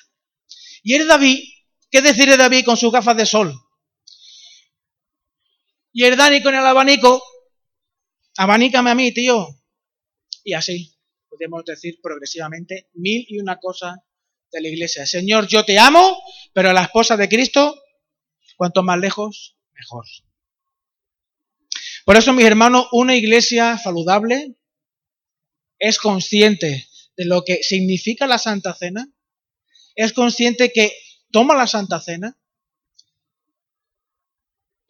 Y 0.83 0.93
el 0.93 1.07
David, 1.07 1.39
¿qué 1.89 2.01
decir 2.03 2.29
de 2.29 2.37
David 2.37 2.65
con 2.65 2.77
sus 2.77 2.91
gafas 2.91 3.17
de 3.17 3.25
sol? 3.25 3.59
Y 5.93 6.05
el 6.05 6.15
Dani 6.15 6.41
con 6.41 6.55
el 6.55 6.65
abanico, 6.65 7.21
abanícame 8.37 8.91
a 8.91 8.95
mí, 8.95 9.13
tío. 9.13 9.47
Y 10.43 10.53
así, 10.53 10.95
podemos 11.29 11.63
decir 11.65 11.99
progresivamente 12.01 12.89
mil 12.93 13.25
y 13.27 13.39
una 13.39 13.59
cosas 13.59 13.97
de 14.51 14.61
la 14.61 14.69
iglesia. 14.69 15.05
Señor, 15.05 15.47
yo 15.47 15.65
te 15.65 15.79
amo, 15.79 16.17
pero 16.53 16.71
la 16.73 16.83
esposa 16.83 17.17
de 17.17 17.29
Cristo, 17.29 17.75
cuanto 18.55 18.83
más 18.83 18.99
lejos, 18.99 19.57
mejor. 19.73 20.05
Por 22.05 22.17
eso, 22.17 22.33
mis 22.33 22.45
hermanos, 22.45 22.87
una 22.91 23.15
iglesia 23.15 23.77
saludable 23.77 24.55
es 25.77 25.97
consciente 25.97 26.87
de 27.17 27.25
lo 27.25 27.43
que 27.43 27.63
significa 27.63 28.27
la 28.27 28.37
Santa 28.37 28.73
Cena, 28.73 29.07
es 29.95 30.13
consciente 30.13 30.71
que 30.71 30.93
toma 31.31 31.55
la 31.55 31.67
Santa 31.67 31.99
Cena 31.99 32.37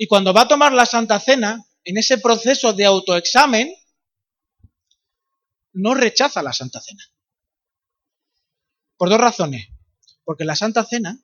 y 0.01 0.07
cuando 0.07 0.33
va 0.33 0.41
a 0.41 0.47
tomar 0.47 0.73
la 0.73 0.87
Santa 0.87 1.19
Cena, 1.19 1.63
en 1.83 1.95
ese 1.95 2.17
proceso 2.17 2.73
de 2.73 2.85
autoexamen, 2.85 3.71
no 5.73 5.93
rechaza 5.93 6.41
la 6.41 6.53
Santa 6.53 6.81
Cena. 6.81 7.03
Por 8.97 9.09
dos 9.09 9.21
razones. 9.21 9.67
Porque 10.23 10.43
la 10.43 10.55
Santa 10.55 10.83
Cena 10.85 11.23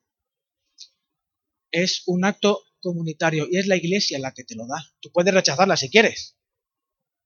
es 1.71 2.03
un 2.05 2.23
acto 2.23 2.67
comunitario 2.79 3.47
y 3.49 3.57
es 3.57 3.65
la 3.65 3.77
iglesia 3.77 4.19
la 4.19 4.31
que 4.31 4.43
te 4.43 4.53
lo 4.53 4.67
da. 4.67 4.87
Tú 4.99 5.11
puedes 5.11 5.33
rechazarla 5.33 5.75
si 5.75 5.89
quieres. 5.89 6.37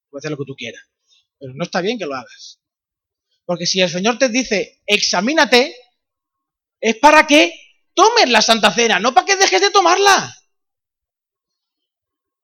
Puedes 0.10 0.24
hacer 0.24 0.32
lo 0.32 0.38
que 0.38 0.48
tú 0.48 0.56
quieras. 0.56 0.84
Pero 1.38 1.54
no 1.54 1.66
está 1.66 1.82
bien 1.82 2.00
que 2.00 2.06
lo 2.06 2.16
hagas. 2.16 2.62
Porque 3.44 3.66
si 3.66 3.82
el 3.82 3.90
Señor 3.90 4.18
te 4.18 4.30
dice, 4.30 4.82
examínate, 4.86 5.76
es 6.80 6.96
para 6.96 7.28
que 7.28 7.54
tomes 7.94 8.30
la 8.30 8.42
Santa 8.42 8.74
Cena, 8.74 9.02
no 9.02 9.14
para 9.14 9.26
que 9.26 9.36
dejes 9.36 9.60
de 9.60 9.72
tomarla. 9.72 10.38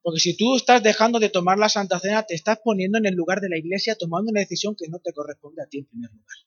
Porque 0.01 0.19
si 0.19 0.37
tú 0.37 0.55
estás 0.55 0.81
dejando 0.83 1.19
de 1.19 1.29
tomar 1.29 1.57
la 1.57 1.69
Santa 1.69 1.99
Cena, 1.99 2.23
te 2.23 2.35
estás 2.35 2.59
poniendo 2.63 2.97
en 2.97 3.05
el 3.05 3.13
lugar 3.13 3.41
de 3.41 3.49
la 3.49 3.57
iglesia 3.57 3.95
tomando 3.95 4.31
una 4.31 4.39
decisión 4.39 4.75
que 4.75 4.87
no 4.87 4.99
te 4.99 5.13
corresponde 5.13 5.61
a 5.61 5.67
ti 5.67 5.79
en 5.79 5.85
primer 5.85 6.11
lugar. 6.11 6.37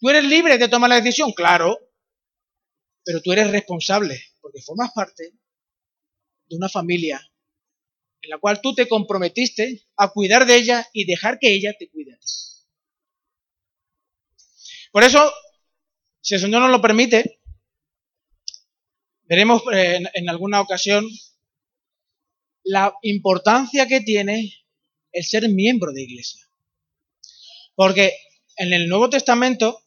¿Tú 0.00 0.10
eres 0.10 0.24
libre 0.24 0.58
de 0.58 0.68
tomar 0.68 0.90
la 0.90 1.00
decisión? 1.00 1.32
Claro. 1.32 1.78
Pero 3.04 3.20
tú 3.20 3.32
eres 3.32 3.50
responsable, 3.50 4.20
porque 4.40 4.62
formas 4.62 4.90
parte 4.94 5.32
de 6.46 6.56
una 6.56 6.68
familia 6.68 7.20
en 8.22 8.30
la 8.30 8.38
cual 8.38 8.60
tú 8.62 8.74
te 8.74 8.88
comprometiste 8.88 9.86
a 9.96 10.10
cuidar 10.10 10.46
de 10.46 10.56
ella 10.56 10.88
y 10.92 11.04
dejar 11.04 11.38
que 11.38 11.52
ella 11.52 11.74
te 11.78 11.90
cuide 11.90 12.14
a 12.14 12.18
ti. 12.18 12.26
Por 14.90 15.04
eso 15.04 15.30
si 16.24 16.34
el 16.34 16.40
Señor 16.40 16.62
nos 16.62 16.70
lo 16.70 16.80
permite, 16.80 17.38
veremos 19.24 19.62
eh, 19.74 20.00
en, 20.14 20.30
alguna 20.30 20.62
ocasión 20.62 21.06
la 22.64 22.94
importancia 23.02 23.86
que 23.86 24.00
tiene 24.00 24.52
el 25.12 25.24
ser 25.24 25.48
miembro 25.48 25.92
de 25.92 26.02
iglesia. 26.02 26.44
Porque 27.74 28.12
en 28.56 28.72
el 28.72 28.88
Nuevo 28.88 29.10
Testamento, 29.10 29.82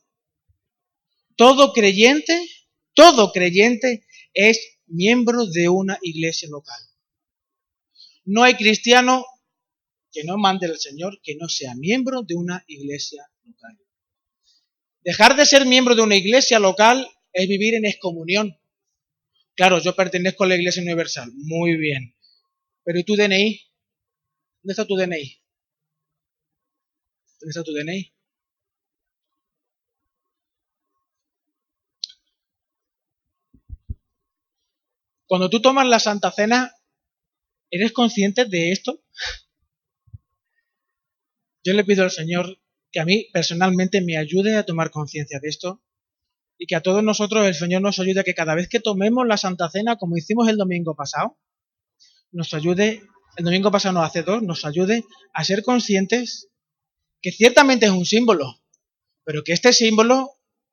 todo 1.36 1.73
creyente, 1.73 2.47
todo 2.93 3.32
creyente 3.32 4.05
es 4.34 4.80
miembro 4.88 5.45
de 5.45 5.69
una 5.69 5.97
iglesia 6.01 6.47
local. 6.49 6.80
No 8.25 8.43
hay 8.43 8.55
cristiano 8.55 9.25
que 10.11 10.23
no 10.23 10.38
mande 10.38 10.67
al 10.67 10.80
Señor 10.80 11.19
que 11.21 11.36
no 11.36 11.47
sea 11.47 11.75
miembro 11.75 12.23
de 12.23 12.36
una 12.36 12.63
iglesia 12.67 13.23
local. 13.43 13.78
Dejar 15.01 15.36
de 15.36 15.45
ser 15.45 15.65
miembro 15.65 15.95
de 15.95 16.01
una 16.01 16.15
iglesia 16.15 16.59
local 16.59 17.07
es 17.32 17.47
vivir 17.47 17.75
en 17.75 17.86
excomunión. 17.86 18.59
Claro, 19.55 19.80
yo 19.80 19.95
pertenezco 19.95 20.43
a 20.43 20.47
la 20.47 20.55
iglesia 20.55 20.82
universal. 20.82 21.32
Muy 21.34 21.78
bien. 21.78 22.16
Pero 22.88 22.99
¿y 22.99 23.03
tu 23.03 23.17
DNI? 23.17 23.59
¿Dónde 24.63 24.71
está 24.71 24.85
tu 24.85 24.95
DNI? 24.95 25.41
¿Dónde 27.41 27.49
está 27.49 27.61
tu 27.61 27.73
DNI? 27.73 28.13
Cuando 35.25 35.49
tú 35.49 35.61
tomas 35.61 35.85
la 35.85 35.99
Santa 35.99 36.31
Cena, 36.31 36.77
¿eres 37.69 37.91
consciente 37.91 38.45
de 38.45 38.71
esto? 38.71 39.03
Yo 41.65 41.73
le 41.73 41.83
pido 41.83 42.05
al 42.05 42.11
Señor 42.11 42.57
que 42.93 43.01
a 43.01 43.05
mí 43.05 43.27
personalmente 43.33 43.99
me 43.99 44.15
ayude 44.15 44.55
a 44.55 44.65
tomar 44.65 44.91
conciencia 44.91 45.41
de 45.41 45.49
esto 45.49 45.83
y 46.57 46.67
que 46.67 46.77
a 46.77 46.81
todos 46.81 47.03
nosotros 47.03 47.45
el 47.45 47.53
Señor 47.53 47.81
nos 47.81 47.99
ayude 47.99 48.21
a 48.21 48.23
que 48.23 48.33
cada 48.33 48.55
vez 48.55 48.69
que 48.69 48.79
tomemos 48.79 49.27
la 49.27 49.35
Santa 49.35 49.69
Cena, 49.69 49.97
como 49.97 50.15
hicimos 50.15 50.47
el 50.47 50.55
domingo 50.55 50.95
pasado, 50.95 51.38
nos 52.32 52.53
ayude, 52.53 53.03
el 53.38 53.45
domingo 53.45 53.71
pasado 53.71 53.93
no 53.93 54.03
hace 54.03 54.23
dos, 54.23 54.41
nos 54.41 54.65
ayude 54.65 55.03
a 55.34 55.43
ser 55.43 55.63
conscientes 55.63 56.49
que 57.21 57.32
ciertamente 57.32 57.86
es 57.86 57.91
un 57.91 58.05
símbolo, 58.05 58.61
pero 59.23 59.43
que 59.43 59.53
este 59.53 59.73
símbolo 59.73 60.32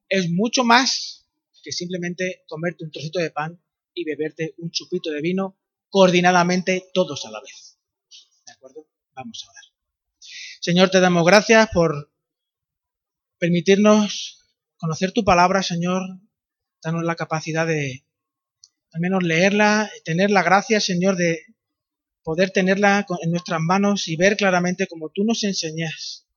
es 0.09 0.31
mucho 0.31 0.65
más 0.65 1.29
que 1.63 1.73
simplemente 1.73 2.45
comerte 2.47 2.85
un 2.85 2.91
trocito 2.91 3.19
de 3.19 3.31
pan 3.31 3.61
y 3.95 4.05
beberte 4.05 4.55
un 4.59 4.71
chupito 4.71 5.11
de 5.11 5.23
vino 5.23 5.59
coordinadamente 5.89 6.89
todos 6.93 7.25
a 7.25 7.31
la 7.31 7.41
vez. 7.41 7.79
¿De 8.47 8.53
acuerdo? 8.53 8.87
Vamos 9.15 9.45
a 9.49 9.53
ver. 9.53 9.73
Señor, 10.61 10.91
te 10.91 11.01
damos 11.01 11.25
gracias 11.25 11.69
por 11.73 12.13
permitirnos 13.39 14.45
conocer 14.77 15.13
tu 15.13 15.25
palabra, 15.25 15.63
Señor. 15.63 16.03
Danos 16.83 17.05
la 17.05 17.17
capacidad 17.17 17.67
de 17.67 18.05
al 18.95 19.01
menos 19.01 19.25
leerla, 19.25 19.91
tener 20.05 20.31
la 20.31 20.45
gracia, 20.45 20.81
Señor, 20.81 21.17
de 21.17 21.41
poder 22.23 22.51
tenerla 22.51 23.05
en 23.23 23.31
nuestras 23.33 23.61
manos 23.61 24.07
y 24.07 24.15
ver 24.15 24.37
claramente 24.37 24.87
como 24.87 25.11
tú 25.11 25.25
nos 25.25 25.43
enseñas 25.43 26.29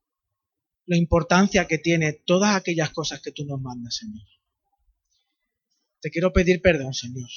la 0.88 0.98
importancia 0.98 1.68
que 1.68 1.78
tiene 1.78 2.14
todas 2.14 2.56
aquellas 2.56 2.90
cosas 2.90 3.22
que 3.22 3.32
tú 3.32 3.46
nos 3.46 3.62
mandas, 3.62 3.98
Señor. 3.98 4.26
Te 6.02 6.10
quiero 6.10 6.34
pedir 6.34 6.60
perdón, 6.60 6.96
Señor. 6.96 7.30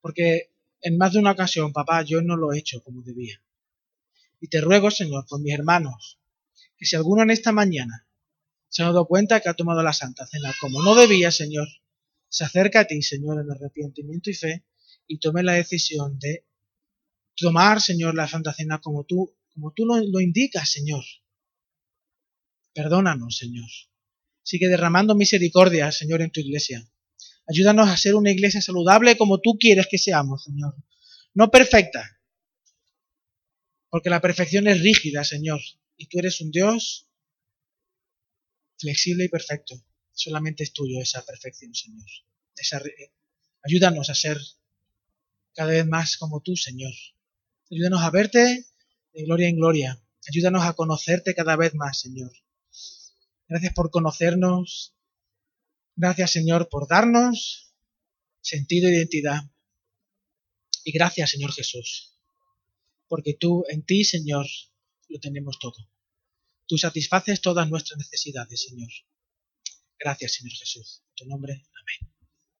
Porque 0.00 0.52
en 0.80 0.98
más 0.98 1.12
de 1.12 1.20
una 1.20 1.30
ocasión, 1.30 1.72
papá, 1.72 2.02
yo 2.02 2.22
no 2.22 2.36
lo 2.36 2.52
he 2.52 2.58
hecho 2.58 2.82
como 2.82 3.02
debía. 3.02 3.40
Y 4.40 4.48
te 4.48 4.60
ruego, 4.60 4.90
Señor, 4.90 5.24
por 5.28 5.40
mis 5.40 5.54
hermanos, 5.54 6.18
que 6.76 6.84
si 6.84 6.96
alguno 6.96 7.22
en 7.22 7.30
esta 7.30 7.52
mañana 7.52 8.08
se 8.68 8.82
ha 8.82 8.86
dado 8.86 9.06
cuenta 9.06 9.38
que 9.38 9.48
ha 9.48 9.54
tomado 9.54 9.84
la 9.84 9.92
Santa 9.92 10.26
Cena 10.26 10.52
como 10.60 10.82
no 10.82 10.96
debía, 10.96 11.30
Señor, 11.30 11.68
se 12.30 12.44
acerca 12.44 12.80
a 12.80 12.84
ti, 12.86 13.02
Señor, 13.02 13.40
en 13.40 13.50
arrepentimiento 13.50 14.30
y 14.30 14.34
fe 14.34 14.64
y 15.06 15.18
tome 15.18 15.42
la 15.42 15.54
decisión 15.54 16.18
de 16.18 16.46
tomar, 17.36 17.80
Señor, 17.80 18.14
la 18.14 18.28
Santa 18.28 18.54
Cena 18.54 18.80
como 18.80 19.04
tú, 19.04 19.36
como 19.52 19.72
tú 19.74 19.84
lo, 19.84 19.96
lo 19.96 20.20
indicas, 20.20 20.70
Señor. 20.70 21.04
Perdónanos, 22.72 23.36
Señor. 23.36 23.68
Sigue 24.42 24.68
derramando 24.68 25.14
misericordia, 25.14 25.90
Señor, 25.90 26.22
en 26.22 26.30
tu 26.30 26.40
iglesia. 26.40 26.88
Ayúdanos 27.48 27.88
a 27.88 27.96
ser 27.96 28.14
una 28.14 28.30
iglesia 28.30 28.62
saludable 28.62 29.16
como 29.16 29.40
tú 29.40 29.58
quieres 29.58 29.88
que 29.90 29.98
seamos, 29.98 30.44
Señor. 30.44 30.76
No 31.34 31.50
perfecta, 31.50 32.20
porque 33.88 34.08
la 34.08 34.20
perfección 34.20 34.68
es 34.68 34.80
rígida, 34.80 35.24
Señor, 35.24 35.60
y 35.96 36.06
tú 36.06 36.20
eres 36.20 36.40
un 36.40 36.52
Dios 36.52 37.08
flexible 38.78 39.24
y 39.24 39.28
perfecto. 39.28 39.74
Solamente 40.22 40.64
es 40.64 40.74
tuyo 40.74 41.00
esa 41.00 41.24
perfección, 41.24 41.74
Señor. 41.74 42.06
ayúdanos 43.62 44.10
a 44.10 44.14
ser 44.14 44.38
cada 45.54 45.70
vez 45.70 45.86
más 45.86 46.18
como 46.18 46.42
tú, 46.42 46.56
Señor. 46.56 46.92
Ayúdanos 47.70 48.02
a 48.02 48.10
verte 48.10 48.66
de 49.14 49.24
gloria 49.24 49.48
en 49.48 49.56
gloria. 49.56 49.98
Ayúdanos 50.28 50.62
a 50.64 50.74
conocerte 50.74 51.34
cada 51.34 51.56
vez 51.56 51.74
más, 51.74 52.00
Señor. 52.00 52.32
Gracias 53.48 53.72
por 53.72 53.90
conocernos. 53.90 54.94
Gracias, 55.96 56.32
Señor, 56.32 56.68
por 56.68 56.86
darnos 56.86 57.72
sentido 58.42 58.88
e 58.88 58.96
identidad. 58.96 59.40
Y 60.84 60.92
gracias, 60.92 61.30
Señor 61.30 61.52
Jesús, 61.52 62.14
porque 63.08 63.32
tú, 63.40 63.64
en 63.70 63.86
ti, 63.86 64.04
Señor, 64.04 64.46
lo 65.08 65.18
tenemos 65.18 65.58
todo. 65.58 65.78
Tú 66.66 66.76
satisfaces 66.76 67.40
todas 67.40 67.70
nuestras 67.70 67.98
necesidades, 67.98 68.66
Señor. 68.68 68.90
Gracias, 70.00 70.34
Señor 70.34 70.52
Jesús. 70.52 71.02
En 71.10 71.14
tu 71.14 71.26
nombre, 71.26 71.52
amén. 71.52 72.19